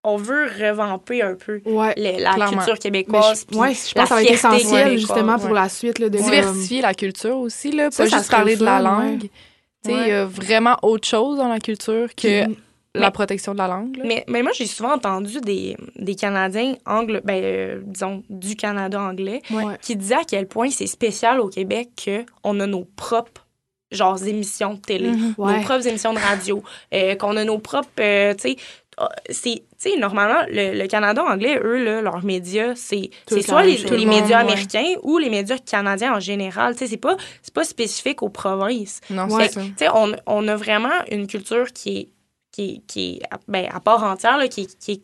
[0.03, 1.93] On veut revamper un peu Ouais.
[1.95, 2.57] la Clairement.
[2.57, 3.45] culture québécoise.
[3.53, 5.55] ouais, je pense que ça va être essentiel justement pour ouais.
[5.55, 8.59] la suite là, de Diversifier la culture aussi, là, Ça, pas ça juste parler le
[8.61, 9.21] de la fun, langue.
[9.21, 9.29] Tu
[9.85, 10.01] sais, Ouais.
[10.03, 12.45] il y a vraiment autre chose dans la culture que
[12.93, 13.95] la protection de la langue.
[13.97, 14.03] là.
[14.05, 18.99] Mais, mais moi, j'ai souvent entendu des, des Canadiens anglo, ben, euh, disons, du Canada
[18.99, 19.77] anglais, Ouais.
[19.81, 21.89] qui disaient à quel point c'est spécial au Québec
[22.43, 23.45] qu'on a nos propres
[23.91, 25.35] genre émissions de télé, Mhm.
[25.37, 25.57] Ouais.
[25.57, 28.55] nos propres émissions de radio, euh, qu'on a nos propres, euh, tu sais,
[29.29, 33.63] c'est, tu sais, normalement, le, le Canada anglais, eux, là, leurs médias, c'est, c'est soit
[33.63, 34.51] les, les monde, médias ouais.
[34.51, 36.73] américains ou les médias canadiens en général.
[36.73, 38.99] Tu sais, c'est pas, c'est pas spécifique aux provinces.
[39.09, 39.47] Non, Ouais.
[39.49, 39.61] c'est.
[39.61, 42.09] Tu sais, on, on a vraiment une culture qui est,
[42.51, 45.01] qui est, qui est, ben, à part entière, là, qui, est- qui, est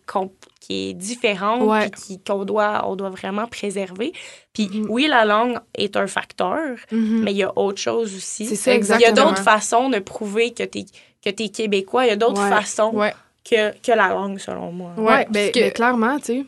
[0.60, 1.90] qui est différente, Ouais.
[1.90, 4.12] puis qui, qu'on doit, on doit vraiment préserver.
[4.54, 4.88] Puis Mhm.
[4.90, 7.22] oui, la langue est un facteur, Mhm.
[7.24, 8.46] mais il y a autre chose aussi.
[8.46, 9.30] C'est ça, Il y a exactement.
[9.30, 10.86] d'autres façons de prouver que tu es,
[11.24, 12.06] que t'es québécois.
[12.06, 12.50] Il y a d'autres Ouais.
[12.50, 13.14] façons Ouais.
[13.50, 14.92] Que, que la langue, selon moi.
[14.98, 16.46] Ouais, Ouais, ben, parce que- ben, clairement, tu sais.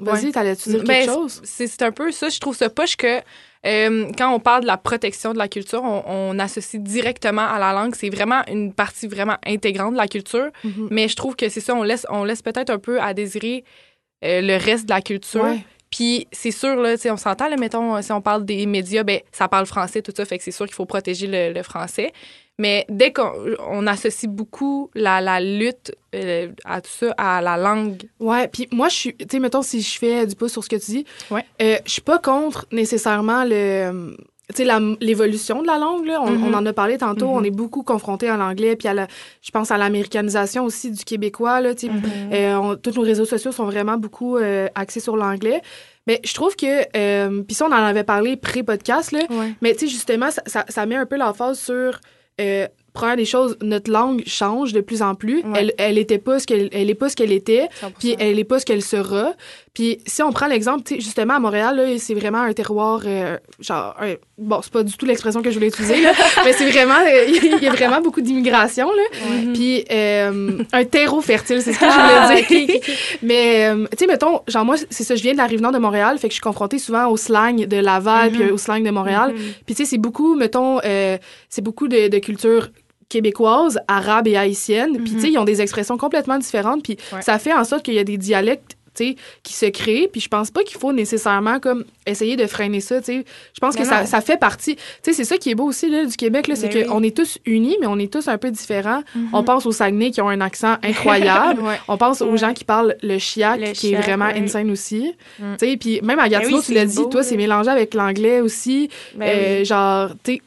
[0.00, 0.32] Vas-y, Ouais.
[0.32, 1.40] t'allais-tu dire Ben, quelque chose?
[1.44, 2.28] C'est c'est un peu ça.
[2.28, 3.18] Je trouve ça poche que
[3.66, 7.58] euh, quand on parle de la protection de la culture, on, on associe directement à
[7.58, 7.96] la langue.
[7.96, 10.50] C'est vraiment une partie vraiment intégrante de la culture.
[10.62, 10.86] Mhm.
[10.92, 13.64] Mais je trouve que c'est ça, on laisse, on laisse peut-être un peu à désirer
[14.24, 15.42] euh, le reste de la culture.
[15.42, 15.64] Ouais.
[15.98, 19.66] Puis c'est sûr, là, on s'entend, mettons, si on parle des médias, ben ça parle
[19.66, 22.12] français, tout ça, fait que c'est sûr qu'il faut protéger le, le français.
[22.60, 23.32] Mais dès qu'on
[23.68, 28.04] on associe beaucoup la, la lutte euh, à tout ça, à la langue.
[28.20, 30.68] Ouais, puis moi, je suis, tu sais, mettons, si je fais du pouce sur ce
[30.68, 31.44] que tu dis, Ouais.
[31.62, 34.16] euh, je suis pas contre nécessairement le.
[34.50, 36.44] Tu sais, la- l'évolution de la langue, là, on, Mhm.
[36.44, 39.06] on en a parlé tantôt, on est beaucoup confronté à l'anglais, puis à la,
[39.42, 41.92] je pense à l'américanisation aussi du québécois, là, tu sais.
[42.32, 45.60] Euh, on- tous nos réseaux sociaux sont vraiment beaucoup euh, axés sur l'anglais.
[46.06, 49.52] Mais je trouve que, euh, puis ça, on en avait parlé pré-podcast, là, Ouais.
[49.60, 52.00] mais tu sais, justement, ça, ça, ça met un peu l'emphase sur.
[52.98, 55.38] Euh, première des choses, notre langue change de plus en plus.
[55.44, 55.52] Ouais.
[55.56, 57.90] Elle, elle était pas ce qu'elle, elle est pas ce qu'elle était, 100%.
[57.98, 59.32] puis elle est pas ce qu'elle sera.
[59.74, 63.94] Puis si on prend l'exemple, justement à Montréal, là, c'est vraiment un terroir, euh, genre,
[64.00, 66.10] un- bon, c'est pas du tout l'expression que je voulais utiliser, là,
[66.44, 69.02] mais c'est vraiment, euh, il y a vraiment beaucoup d'immigration, là.
[69.36, 69.52] Mhm.
[69.52, 72.80] Puis euh, un terreau fertile, c'est ce que Ah, je voulais dire.
[73.22, 75.78] Mais, euh, tu sais, mettons, genre, moi, c'est ça, je viens de la Rive-Nord de
[75.78, 78.36] Montréal, fait que je suis confrontée souvent au slang de Laval, Mhm.
[78.36, 79.32] puis au slang de Montréal.
[79.32, 79.40] Mhm.
[79.64, 81.18] Puis, tu sais, c'est beaucoup, mettons, euh,
[81.48, 82.68] c'est beaucoup de, de culture
[83.08, 84.98] québécoise, arabe et haïtienne.
[85.02, 86.82] Puis, tu sais, ils ont des expressions complètement différentes.
[86.82, 87.22] Puis, Ouais.
[87.22, 90.08] ça fait en sorte qu'il y a des dialectes, tu sais, qui se créent.
[90.08, 93.24] Puis, je pense pas qu'il faut nécessairement, comme, essayer de freiner ça, tu sais.
[93.54, 94.74] Je pense que ça, ça fait partie.
[94.76, 96.86] Tu sais, c'est ça qui est beau aussi, là, du Québec, là, c'est Mais oui.
[96.86, 99.02] qu'on est tous unis, mais on est tous un peu différents.
[99.14, 99.28] Mhm.
[99.32, 101.60] On pense aux Saguenay qui ont un accent incroyable.
[101.62, 101.78] Ouais.
[101.86, 102.38] On pense aux Ouais.
[102.38, 104.40] gens qui parlent le chiac, Le qui est vraiment ouais.
[104.42, 105.12] insane aussi.
[105.38, 105.44] Mm.
[105.60, 108.40] Tu sais, puis même à Gatineau, oui, tu l'as dit, toi, c'est mélangé avec l'anglais
[108.40, 108.88] aussi.
[109.14, 109.64] Ben Euh, oui.
[109.64, 110.42] Genre, tu sais,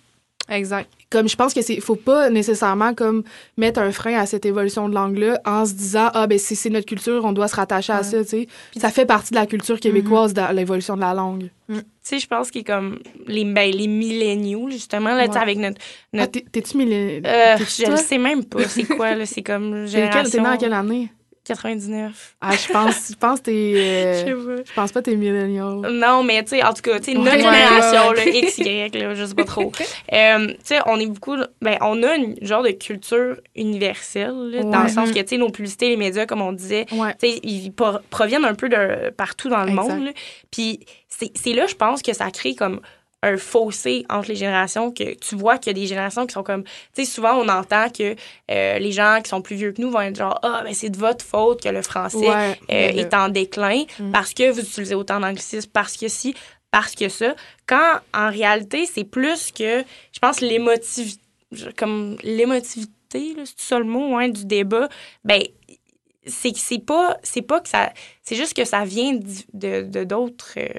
[0.50, 0.90] Exact.
[1.10, 3.24] comme je pense que c'est faut pas nécessairement comme
[3.58, 6.56] mettre un frein à cette évolution de langue là en se disant ah ben c'est
[6.56, 9.36] c'est notre culture on doit se rattacher à ça tu sais ça fait partie de
[9.36, 13.00] la culture québécoise dans l'évolution de la langue Tu sais, je pense qu'il est comme
[13.28, 15.38] les, ben, les milléniaux, justement, là, Ouais.
[15.38, 15.80] avec notre.
[16.14, 18.68] Ah, notre t'es-tu millénaire euh, je le sais même pas.
[18.68, 19.26] C'est quoi, là?
[19.26, 19.86] C'est comme.
[19.86, 21.12] Quel- T'es Génération né en quelle année?
[21.44, 22.36] 99.
[22.40, 24.64] ah je pense je pense que t'es euh, Je sais pas.
[24.66, 27.18] je pense pas que t'es millénial Non, mais tu sais, en tout cas, tu sais,
[27.18, 29.72] notre génération, là, X, Y, là, je sais pas trop.
[30.14, 31.36] Euh, tu sais, on est beaucoup.
[31.62, 35.38] Ben, on a une genre de culture universelle, là, dans le sens que, tu sais,
[35.38, 38.70] nos publicités, les médias, comme on disait, ouais tu sais, ils pro- proviennent un peu
[38.70, 39.84] de partout dans le Exact.
[39.96, 40.10] monde.
[40.52, 42.82] Puis c'est c'est là, je pense, que ça crée comme
[43.24, 46.44] un fossé entre les générations, que tu vois qu'il y a des générations qui sont
[46.44, 46.64] comme...
[46.64, 48.16] Tu sais, souvent, on entend que
[48.50, 50.90] euh, les gens qui sont plus vieux que nous vont être genre «Ah, ben c'est
[50.90, 54.12] de votre faute que le français ouais euh, mais est en déclin Mm.
[54.12, 56.36] parce que vous utilisez autant d'anglicisme, parce que si,
[56.72, 57.36] parce que ça.»
[57.68, 61.22] Quand, en réalité, c'est plus que, je pense, l'émotivité,
[61.78, 64.90] comme l'émotivité, c'est ça le mot, hein, du débat,
[65.24, 65.42] ben
[66.26, 67.92] c'est que c'est pas c'est pas que ça
[68.24, 69.18] c'est juste que ça vient
[69.54, 70.70] de d'autres euh,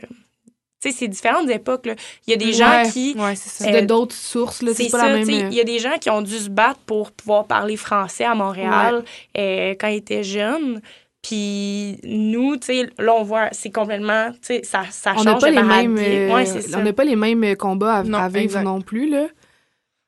[0.82, 1.94] tu sais c'est différentes époques là.
[2.26, 2.90] il y a des gens Ouais.
[2.90, 3.70] qui Ouais, c'est ça.
[3.70, 5.78] euh, de d'autres sources là c'est pas ça, la même euh, il y a des
[5.78, 9.04] gens qui ont dû se battre pour pouvoir parler français à Montréal
[9.38, 10.80] euh, quand ils étaient jeunes.
[11.22, 15.24] Puis nous, tu sais, là, on voit, c'est complètement, tu sais, ça, ça on change
[15.26, 16.78] n'a pas de les mêmes euh, Ouais, c'est ça.
[16.78, 18.64] on n'a pas les mêmes euh, combats à, Non, à vivre exact.
[18.64, 19.28] non plus là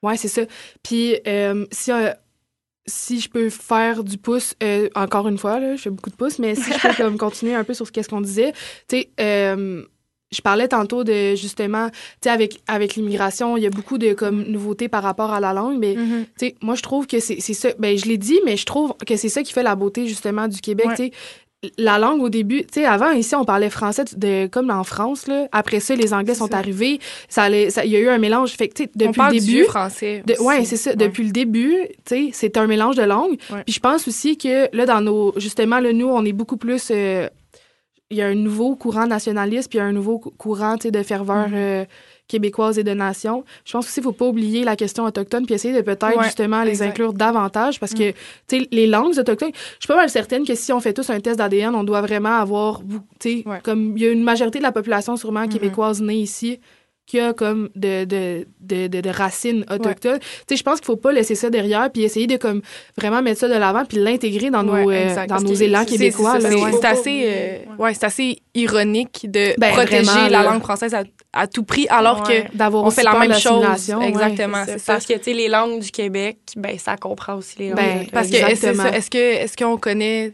[0.03, 0.43] ouais c'est ça
[0.83, 2.11] puis euh, si euh,
[2.85, 6.17] si je peux faire du pouce euh, encore une fois là je fais beaucoup de
[6.17, 8.53] pouces mais si je peux comme continuer un peu sur ce qu'est-ce qu'on disait
[8.89, 9.83] tu sais euh,
[10.35, 14.13] je parlais tantôt de justement tu sais avec avec l'immigration il y a beaucoup de
[14.13, 16.25] comme nouveautés par rapport à la langue mais Mhm.
[16.39, 17.69] tu sais, moi, je trouve que c'est c'est ça.
[17.79, 20.49] Ben, je l'ai dit, mais je trouve que c'est ça qui fait la beauté, justement,
[20.49, 20.87] du Québec.
[20.89, 20.97] Ouais.
[20.97, 24.71] Tu sais, la langue, au début, tu sais, avant, ici, on parlait français de, comme
[24.71, 25.47] en France, là.
[25.53, 26.59] Après ça, les Anglais sont ça.
[26.59, 26.99] arrivés.
[27.29, 28.51] Ça allait, ça, il y a eu un mélange.
[28.53, 29.57] Fait que, tu sais, On depuis parle le du début.
[29.59, 30.23] vieux français.
[30.27, 30.91] De, ouais, c'est ça.
[30.91, 30.97] Ouais.
[30.97, 31.75] Depuis le début,
[32.05, 33.39] tu sais, c'est un mélange de langues.
[33.51, 33.63] Ouais.
[33.65, 35.33] Puis je pense aussi que, là, dans nos.
[35.39, 36.89] Justement, là, nous, on est beaucoup plus.
[36.91, 37.29] euh,
[38.17, 41.03] y a un nouveau courant nationaliste, puis il y a un nouveau cou- courant, de
[41.03, 41.55] ferveur Mhm.
[41.55, 41.85] euh,
[42.29, 43.45] québécoise et de nation.
[43.67, 46.17] Je pense aussi qu'il ne faut pas oublier la question autochtone, puis essayer de peut-être,
[46.17, 46.89] Ouais, justement, les exact.
[46.91, 47.99] inclure davantage, parce Mm.
[47.99, 50.95] que, tu sais, les langues autochtones, je suis pas mal certaine que si on fait
[50.95, 52.81] tous un test d'ADN, on doit vraiment avoir,
[53.21, 53.61] tu sais, Ouais.
[53.63, 55.49] comme il y a une majorité de la population sûrement Mhm.
[55.51, 56.61] québécoise née ici,
[57.07, 60.19] qui a comme de, de, de, de, de racines autochtones.
[60.21, 62.63] Tu sais, je pense qu'il faut pas laisser ça derrière puis essayer de comme
[62.97, 65.85] vraiment mettre ça de l'avant puis l'intégrer dans nos Ouais, euh, dans nos que élans
[65.85, 66.39] québécois.
[66.41, 66.85] c'est- ouais.
[66.87, 67.85] Assez, euh, ouais.
[67.85, 70.51] ouais, c'est assez ironique de Ben, protéger vraiment, la là.
[70.53, 71.03] langue française à,
[71.33, 72.47] à tout prix, alors Ouais.
[72.55, 73.65] d'avoir on fait la même chose.
[74.03, 74.95] Exactement, C'est ça.
[74.95, 77.77] Parce que, tu sais, les langues du Québec, ben, ça comprend aussi les langues.
[77.77, 78.07] Ben.
[78.13, 80.33] Parce que est-ce que est-ce qu'on connaît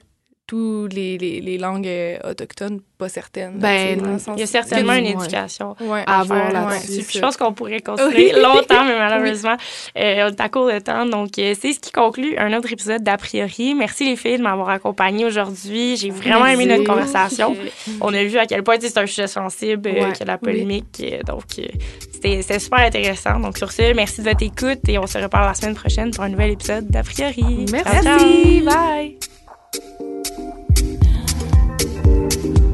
[0.50, 4.02] tous les, les, les langues euh, autochtones pas certaines Ben,
[4.34, 5.76] Il y a certainement une éducation.
[5.80, 7.06] ouais À à avoir là-dessus.
[7.08, 8.42] Je pense qu'on pourrait continuer Oui.
[8.42, 9.56] longtemps, mais malheureusement,
[9.96, 11.06] euh, on est à court de temps.
[11.06, 13.74] Donc, euh, c'est ce qui conclut un autre épisode d'A priori.
[13.76, 15.96] Merci les filles de m'avoir accompagnée aujourd'hui.
[15.96, 17.56] J'ai vraiment aimé notre conversation.
[18.00, 20.12] On a vu à quel point c'est un sujet sensible, euh, Ouais.
[20.12, 21.00] qu'il y a de la polémique.
[21.04, 21.62] euh, Donc, euh,
[22.12, 23.38] c'était c'était super intéressant.
[23.38, 26.24] Donc, sur ce, merci de votre écoute et on se reparle la semaine prochaine pour
[26.24, 27.66] un nouvel épisode d'A priori.
[27.70, 27.92] Merci.
[27.92, 28.64] Ciao, ciao.
[28.64, 29.39] Bye.
[32.30, 32.69] Thank you.